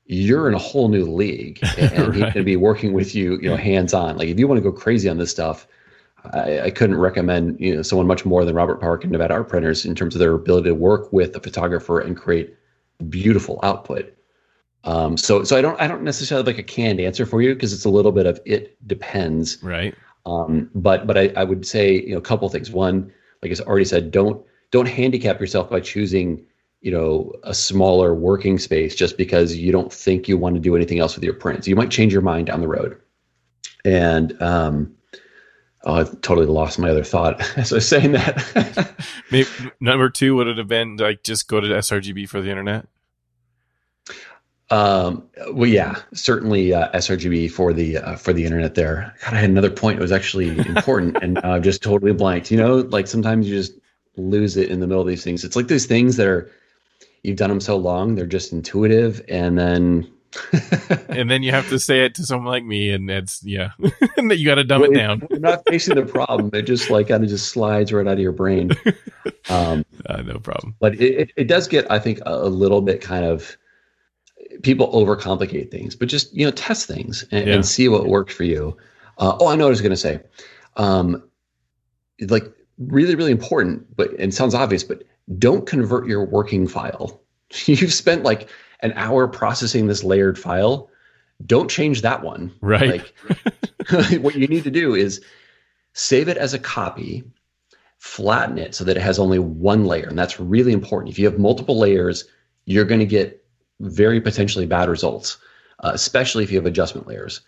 [0.10, 2.14] you're in a whole new league and right.
[2.14, 4.58] he's going to be working with you you know hands on like if you want
[4.58, 5.68] to go crazy on this stuff
[6.34, 9.50] I, I, couldn't recommend you know someone much more than robert park and nevada art
[9.50, 12.56] printers in terms of their ability to work with a photographer and create
[13.08, 14.12] beautiful output
[14.86, 17.54] um, so so i don't i don't necessarily have like a canned answer for you
[17.54, 19.62] because it's a little bit of it depends.
[19.62, 19.94] Right.
[20.26, 22.72] Um, but but I, I would say you know a couple things.
[22.72, 23.12] One
[23.42, 26.46] like i already said don't don't handicap yourself by choosing
[26.82, 30.76] you know a smaller working space just because you don't think you want to do
[30.76, 31.68] anything else with your prints.
[31.68, 32.98] You might change your mind down the road.
[33.84, 34.96] And um
[35.86, 38.94] oh i totally lost my other thought as i was saying that.
[39.32, 39.48] Maybe,
[39.80, 42.88] number two would it have been like just go to srgb for the internet
[44.72, 49.38] um well yeah certainly uh, srgb for the uh, for the internet there god i
[49.38, 52.78] had another point it was actually important and i uh, just totally blanked you know
[52.90, 53.74] like sometimes you just
[54.16, 56.52] lose it in the middle of these things it's like these things that are
[57.24, 60.12] you've done them so long, they're just intuitive, and then
[61.10, 63.72] and then you have to say it to someone like me, and it's yeah,
[64.18, 65.28] and you got to dumb well, it down.
[65.30, 68.20] You're not facing the problem; it just like kind of just slides right out of
[68.20, 68.72] your brain.
[69.50, 70.76] Um, uh, no problem.
[70.80, 73.58] But it, it, it, does get, I think, a, a, little bit kind of
[74.62, 77.56] people overcomplicate things, but just you know test things and, yeah.
[77.56, 78.76] and see what works for you.
[79.18, 80.20] Uh, oh, I know what I was going to say.
[80.78, 81.24] Um,
[82.28, 82.46] like
[82.78, 85.04] really, really important, but and sounds obvious, but
[85.38, 87.22] don't convert your working file.
[87.66, 88.50] You've spent like
[88.82, 90.90] an hour processing this layered file.
[91.46, 92.52] Don't change that one.
[92.62, 93.04] Right.
[93.90, 95.22] Like, what you need to do is
[95.94, 97.24] save it as a copy,
[97.98, 100.08] flatten it so that it has only one layer.
[100.08, 101.12] And that's really important.
[101.12, 102.26] If you have multiple layers,
[102.66, 103.39] you're going to get
[103.80, 105.38] very potentially bad results,
[105.84, 107.42] uh, especially if you have adjustment layers.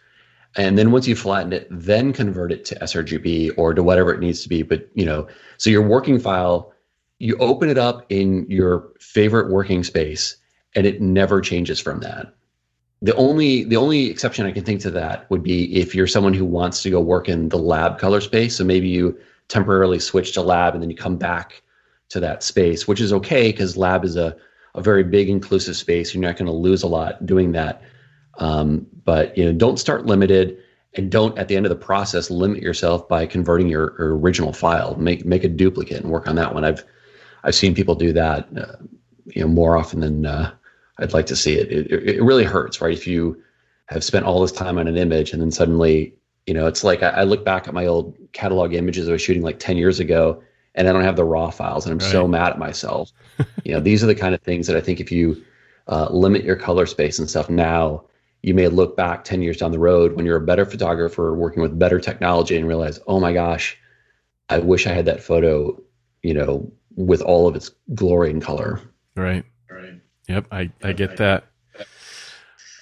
[0.55, 4.19] And then once you flatten it, then convert it to sRGB or to whatever it
[4.19, 4.63] needs to be.
[4.63, 5.27] But you know,
[5.57, 6.73] so your working file,
[7.19, 10.35] you open it up in your favorite working space,
[10.75, 12.33] and it never changes from that.
[13.01, 16.33] The only the only exception I can think to that would be if you're someone
[16.33, 18.55] who wants to go work in the lab color space.
[18.55, 19.17] So maybe you
[19.47, 21.61] temporarily switch to lab and then you come back
[22.09, 24.35] to that space, which is okay because lab is a,
[24.75, 26.13] a very big inclusive space.
[26.13, 27.81] You're not going to lose a lot doing that.
[28.37, 30.57] Um, but you know, don't start limited,
[30.93, 34.53] and don't at the end of the process limit yourself by converting your, your original
[34.53, 34.95] file.
[34.95, 36.65] Make make a duplicate and work on that one.
[36.65, 36.83] I've
[37.43, 38.75] I've seen people do that, uh,
[39.25, 40.51] you know, more often than uh,
[40.99, 41.71] I'd like to see it.
[41.71, 42.09] it.
[42.09, 42.93] It really hurts, right?
[42.93, 43.41] If you
[43.87, 46.13] have spent all this time on an image and then suddenly,
[46.45, 49.21] you know, it's like I, I look back at my old catalog images I was
[49.21, 50.41] shooting like ten years ago,
[50.75, 52.11] and I don't have the raw files, and I'm right.
[52.11, 53.11] so mad at myself.
[53.63, 55.43] you know, these are the kind of things that I think if you
[55.87, 58.05] uh, limit your color space and stuff now,
[58.43, 61.61] you may look back 10 years down the road when you're a better photographer working
[61.61, 63.77] with better technology and realize, oh my gosh,
[64.49, 65.79] I wish I had that photo,
[66.23, 68.79] you know, with all of its glory and color.
[69.15, 69.45] Right.
[69.69, 70.01] Right.
[70.27, 70.47] Yep.
[70.51, 71.45] I, I get that.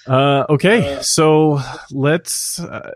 [0.06, 0.96] Uh, okay.
[0.96, 1.60] Uh, so
[1.90, 2.92] let's, uh,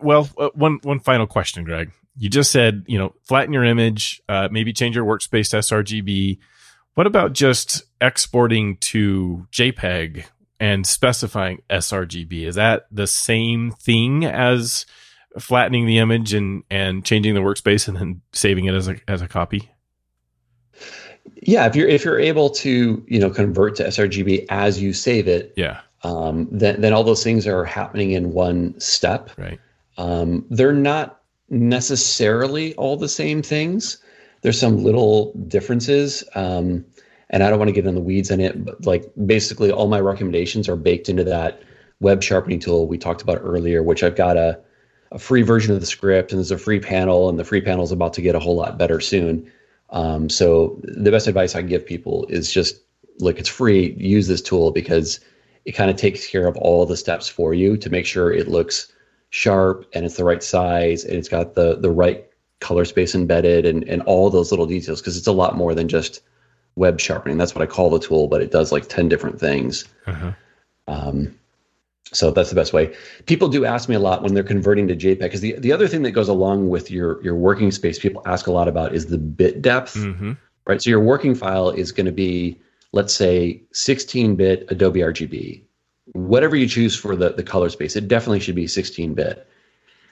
[0.00, 1.90] well, uh, one, one final question, Greg.
[2.16, 6.38] You just said, you know, flatten your image, uh, maybe change your workspace to sRGB.
[6.94, 10.26] What about just exporting to JPEG
[10.62, 12.46] and specifying sRGB.
[12.46, 14.86] Is that the same thing as
[15.36, 19.20] flattening the image and, and changing the workspace and then saving it as a, as
[19.22, 19.68] a copy?
[21.34, 25.26] Yeah, if you're if you're able to you know convert to sRGB as you save
[25.26, 29.30] it, yeah, um, then then all those things are happening in one step.
[29.36, 29.60] Right.
[29.98, 31.21] Um, they're not
[31.52, 33.98] necessarily all the same things.
[34.40, 36.24] There's some little differences.
[36.34, 36.84] Um,
[37.30, 39.86] and I don't want to get in the weeds on it, but like basically all
[39.86, 41.62] my recommendations are baked into that
[42.00, 44.58] web sharpening tool we talked about earlier, which I've got a,
[45.12, 47.84] a free version of the script and there's a free panel, and the free panel
[47.84, 49.50] is about to get a whole lot better soon.
[49.90, 52.80] Um, so the best advice I can give people is just
[53.18, 53.94] look, it's free.
[53.98, 55.20] Use this tool because
[55.66, 58.48] it kind of takes care of all the steps for you to make sure it
[58.48, 58.90] looks
[59.32, 62.26] sharp and it's the right size and it's got the the right
[62.60, 65.88] color space embedded and and all those little details because it's a lot more than
[65.88, 66.20] just
[66.76, 67.38] web sharpening.
[67.38, 69.84] That's what I call the tool, but it does like 10 different things.
[70.06, 70.32] Uh-huh.
[70.88, 71.38] Um,
[72.12, 72.94] so that's the best way.
[73.26, 75.88] People do ask me a lot when they're converting to JPEG because the, the other
[75.88, 79.06] thing that goes along with your, your working space, people ask a lot about is
[79.06, 80.32] the bit depth, mm-hmm.
[80.66, 80.82] right?
[80.82, 82.60] So your working file is going to be,
[82.92, 85.62] let's say 16 bit Adobe RGB,
[86.06, 89.46] whatever you choose for the, the color space, it definitely should be 16 bit.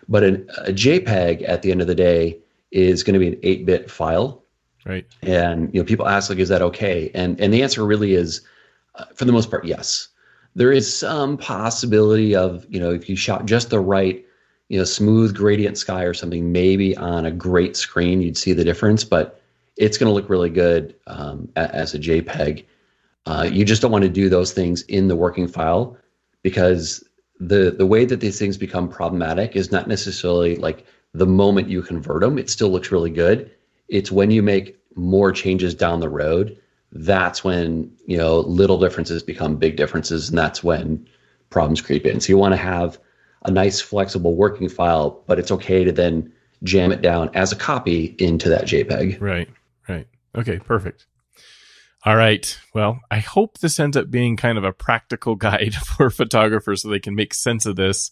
[0.08, 2.38] But an, a JPEG at the end of the day
[2.70, 4.42] is going to be an 8 bit file.
[4.86, 5.06] Right.
[5.22, 7.10] And you know, people ask like, is that okay?
[7.14, 8.40] And and the answer really is,
[8.94, 10.08] uh, for the most part, yes.
[10.54, 14.24] There is some possibility of you know if you shot just the right,
[14.68, 18.64] you know, smooth gradient sky or something, maybe on a great screen you'd see the
[18.64, 19.40] difference, but
[19.76, 22.64] it's going to look really good um, as a JPEG.
[23.26, 25.96] Uh, you just don't want to do those things in the working file
[26.42, 27.04] because
[27.38, 31.82] the the way that these things become problematic is not necessarily like the moment you
[31.82, 32.38] convert them.
[32.38, 33.50] It still looks really good.
[33.88, 36.56] It's when you make more changes down the road
[36.92, 41.08] that's when you know little differences become big differences and that's when
[41.48, 42.20] problems creep in.
[42.20, 42.98] So you want to have
[43.44, 47.56] a nice flexible working file but it's okay to then jam it down as a
[47.56, 49.20] copy into that jpeg.
[49.20, 49.48] Right
[49.88, 50.06] right.
[50.34, 51.06] Okay perfect
[52.04, 56.10] all right well i hope this ends up being kind of a practical guide for
[56.10, 58.10] photographers so they can make sense of this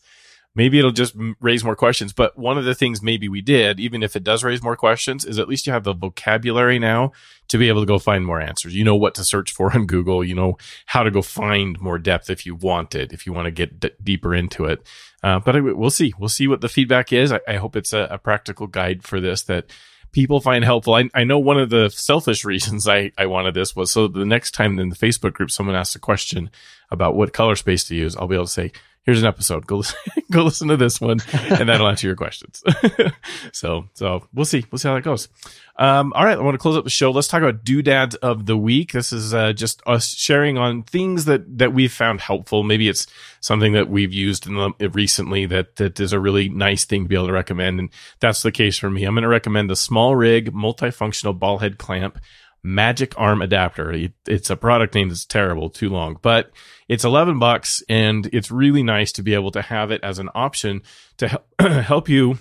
[0.58, 2.12] maybe it'll just raise more questions.
[2.12, 5.24] But one of the things maybe we did, even if it does raise more questions,
[5.24, 7.12] is at least you have the vocabulary now
[7.46, 8.74] to be able to go find more answers.
[8.74, 10.24] You know what to search for on Google.
[10.24, 13.46] You know how to go find more depth if you want it, if you want
[13.46, 14.84] to get d- deeper into it.
[15.22, 16.12] Uh, but I, we'll see.
[16.18, 17.30] We'll see what the feedback is.
[17.32, 19.72] I, I hope it's a, a practical guide for this that
[20.12, 20.94] people find helpful.
[20.94, 24.24] I, I know one of the selfish reasons I, I wanted this was so the
[24.24, 26.50] next time in the Facebook group someone asks a question
[26.90, 28.72] about what color space to use, I'll be able to say,
[29.08, 29.66] here's an episode.
[29.66, 29.96] Go listen,
[30.30, 32.62] go listen to this one, and that'll answer your questions.
[33.52, 34.66] so, so we'll see.
[34.70, 35.28] We'll see how that goes.
[35.76, 37.10] Um, all right, I want to close up the show.
[37.10, 38.92] Let's talk about doodads of the week.
[38.92, 42.62] This is uh, just us sharing on things that that we've found helpful.
[42.62, 43.06] Maybe it's
[43.40, 47.08] something that we've used in the, recently that that is a really nice thing to
[47.08, 47.88] be able to recommend, and
[48.20, 49.04] that's the case for me.
[49.04, 52.18] I'm going to recommend the Small Rig multifunctional ball head clamp
[52.62, 54.08] magic arm adapter.
[54.26, 56.50] It's a product name that's terrible, too long, but
[56.88, 60.30] it's 11 bucks and it's really nice to be able to have it as an
[60.34, 60.82] option
[61.18, 62.38] to help you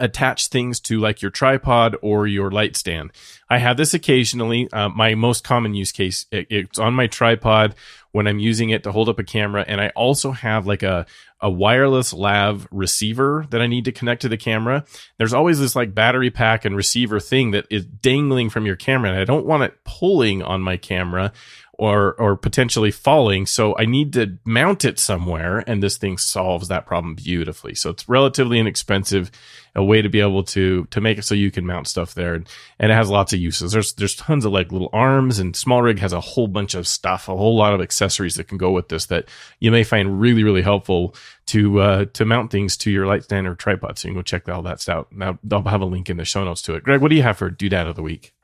[0.00, 3.12] attach things to like your tripod or your light stand.
[3.48, 4.68] I have this occasionally.
[4.72, 7.74] Uh, my most common use case, it, it's on my tripod
[8.12, 9.64] when I'm using it to hold up a camera.
[9.66, 11.06] And I also have like a,
[11.40, 14.84] a wireless lav receiver that I need to connect to the camera.
[15.18, 19.10] There's always this like battery pack and receiver thing that is dangling from your camera.
[19.10, 21.32] And I don't want it pulling on my camera
[21.80, 23.46] or or potentially falling.
[23.46, 27.74] So I need to mount it somewhere, and this thing solves that problem beautifully.
[27.74, 29.30] So it's relatively inexpensive,
[29.74, 32.34] a way to be able to to make it so you can mount stuff there,
[32.34, 32.46] and,
[32.78, 33.72] and it has lots of uses.
[33.72, 36.86] There's there's tons of like little arms, and small rig has a whole bunch of
[36.86, 40.20] stuff, a whole lot of accessories that can go with this that you may find
[40.20, 41.14] really really helpful
[41.46, 43.98] to uh, to mount things to your light stand or tripod.
[43.98, 45.10] So you can go check all that out.
[45.12, 46.82] Now I'll have a link in the show notes to it.
[46.82, 48.34] Greg, what do you have for doodad of the week?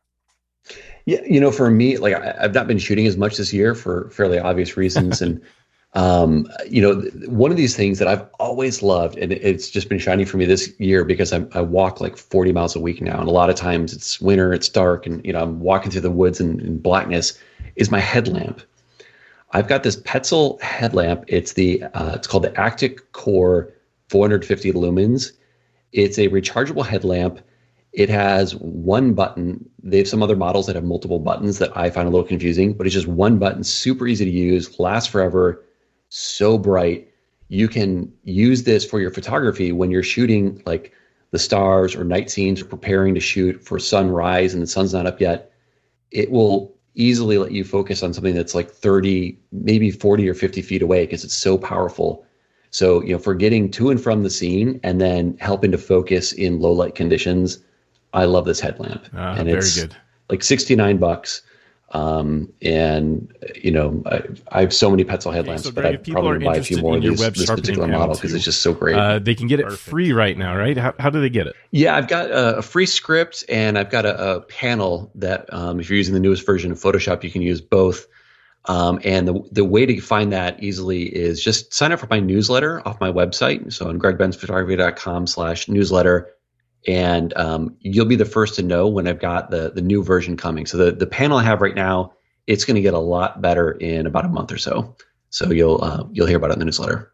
[1.07, 3.77] Yeah, you know, for me, like I, have not been shooting as much this year
[3.77, 5.41] for fairly obvious reasons, and
[5.95, 10.01] um, you know, one of these things that I've always loved, and it's just been
[10.01, 13.21] shining for me this year because I, I walk like 40 miles a week now,
[13.21, 16.01] and a lot of times it's winter, it's dark, and you know, I'm walking through
[16.01, 17.39] the woods in, in blackness.
[17.77, 18.61] Is my headlamp?
[19.53, 21.25] I've got this Petzl headlamp.
[21.29, 23.73] It's the uh, it's called the Actik Core
[24.09, 25.33] 450 lumens.
[25.93, 27.41] It's a rechargeable headlamp
[27.97, 29.69] it has one button.
[29.83, 32.75] They have some other models that have multiple buttons that I find a little confusing,
[32.75, 35.65] but it's just one button, super easy to use, lasts forever,
[36.11, 37.09] so bright.
[37.49, 40.93] You can use this for your photography when you're shooting like
[41.31, 45.07] the stars or night scenes or preparing to shoot for sunrise and the sun's not
[45.07, 45.51] up yet.
[46.11, 50.61] It will easily let you focus on something that's like 30, maybe 40 or 50
[50.61, 52.27] feet away because it's so powerful.
[52.71, 56.33] So, you know, for getting to and from the scene and then helping to focus
[56.33, 57.61] in low light conditions
[58.13, 59.97] I love this headlamp, uh, and it's good.
[60.29, 61.43] like sixty nine bucks.
[61.91, 65.97] Um, and you know, I, I, have so many Petzl headlamps, okay, so but I
[65.97, 68.97] probably buy a few more of these, this particular model because it's just so great.
[68.97, 70.77] Uh, they can get it free right now, right?
[70.77, 71.55] How, how do they get it?
[71.71, 75.79] Yeah, I've got a, a free script and I've got a, a panel that, um,
[75.79, 78.09] if you're using the newest version of Photoshop, you can use both.
[78.65, 82.19] Um, and the, the way to find that easily is just sign up for my
[82.19, 83.73] newsletter off my website.
[83.73, 86.33] So on gregbenzphotography.com slash newsletter,
[86.87, 90.37] and um, you'll be the first to know when I've got the the new version
[90.37, 90.67] coming.
[90.67, 92.13] So the the panel I have right now,
[92.47, 94.97] it's going to get a lot better in about a month or so.
[95.31, 97.13] So you'll uh, you'll hear about it in the newsletter.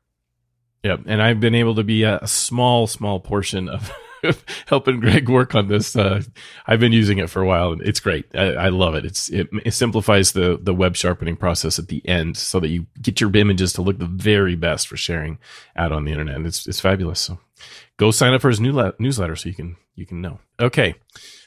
[0.82, 3.68] Yep, and I've been able to be a small small portion
[4.22, 5.96] of helping Greg work on this.
[5.96, 6.22] Uh,
[6.66, 8.26] I've been using it for a while, and it's great.
[8.34, 9.04] I, I love it.
[9.04, 12.86] It's it, it, simplifies the the web sharpening process at the end, so that you
[13.00, 15.38] get your images to look the very best for sharing
[15.76, 16.36] out on the internet.
[16.36, 17.20] And it's it's fabulous.
[17.20, 17.38] So
[17.96, 20.40] go sign up for his new newsletter so you can you can know.
[20.60, 20.94] Okay.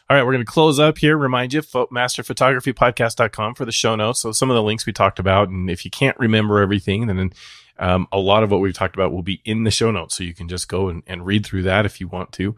[0.07, 1.17] All right, we're going to close up here.
[1.17, 4.21] Remind you, masterphotographypodcast.com for the show notes.
[4.21, 5.49] So some of the links we talked about.
[5.49, 7.33] And if you can't remember everything, then
[7.79, 10.15] um, a lot of what we've talked about will be in the show notes.
[10.15, 12.55] So you can just go and, and read through that if you want to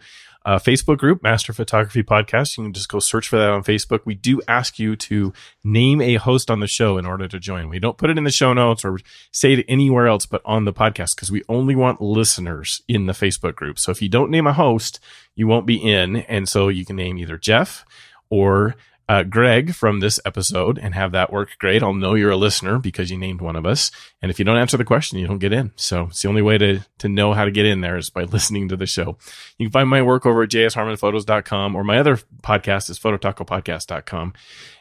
[0.48, 2.58] uh, Facebook group, Master Photography Podcast.
[2.58, 4.00] You can just go search for that on Facebook.
[4.06, 5.34] We do ask you to
[5.66, 7.68] name a host on the show in order to join.
[7.68, 8.98] We don't put it in the show notes or
[9.34, 13.14] say it anywhere else but on the podcast because we only want listeners in the
[13.14, 13.78] Facebook group.
[13.78, 15.02] So if you don't name a host,
[15.36, 16.16] you won't be in.
[16.16, 17.84] And so you can name either Jeff
[18.30, 18.76] or
[19.10, 21.82] uh, Greg from this episode and have that work great.
[21.82, 23.90] I'll know you're a listener because you named one of us.
[24.22, 25.72] And if you don't answer the question, you don't get in.
[25.76, 28.24] So it's the only way to, to know how to get in there is by
[28.26, 29.18] listening to the show.
[29.58, 34.34] You can find my work over at jsharmanphotos.com or my other podcast is phototacopodcast.com.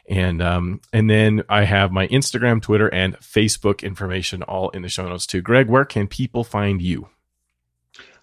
[0.09, 4.89] And, um, and then I have my Instagram, Twitter, and Facebook information all in the
[4.89, 5.41] show notes too.
[5.41, 7.09] Greg, where can people find you?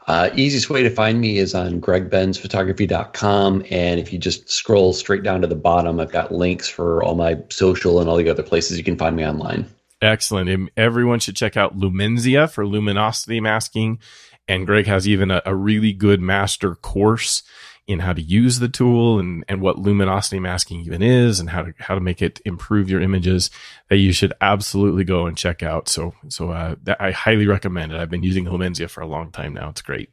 [0.06, 3.64] Uh, easiest way to find me is on gregbenzphotography.com.
[3.70, 7.14] And if you just scroll straight down to the bottom, I've got links for all
[7.14, 9.66] my social and all the other places you can find me online.
[10.02, 10.50] Excellent.
[10.50, 13.98] And everyone should check out Lumenzia for luminosity masking.
[14.46, 17.42] And Greg has even a, a really good master course
[17.86, 21.62] in how to use the tool and, and what luminosity masking even is and how
[21.62, 23.50] to, how to make it improve your images
[23.88, 25.88] that you should absolutely go and check out.
[25.88, 28.00] So, so, uh, I highly recommend it.
[28.00, 29.68] I've been using Lumenzia for a long time now.
[29.68, 30.10] It's great.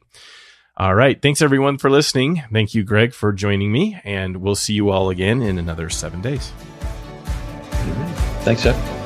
[0.76, 1.20] All right.
[1.20, 2.42] Thanks everyone for listening.
[2.52, 6.22] Thank you, Greg, for joining me, and we'll see you all again in another seven
[6.22, 6.50] days.
[8.44, 9.01] Thanks, Jeff.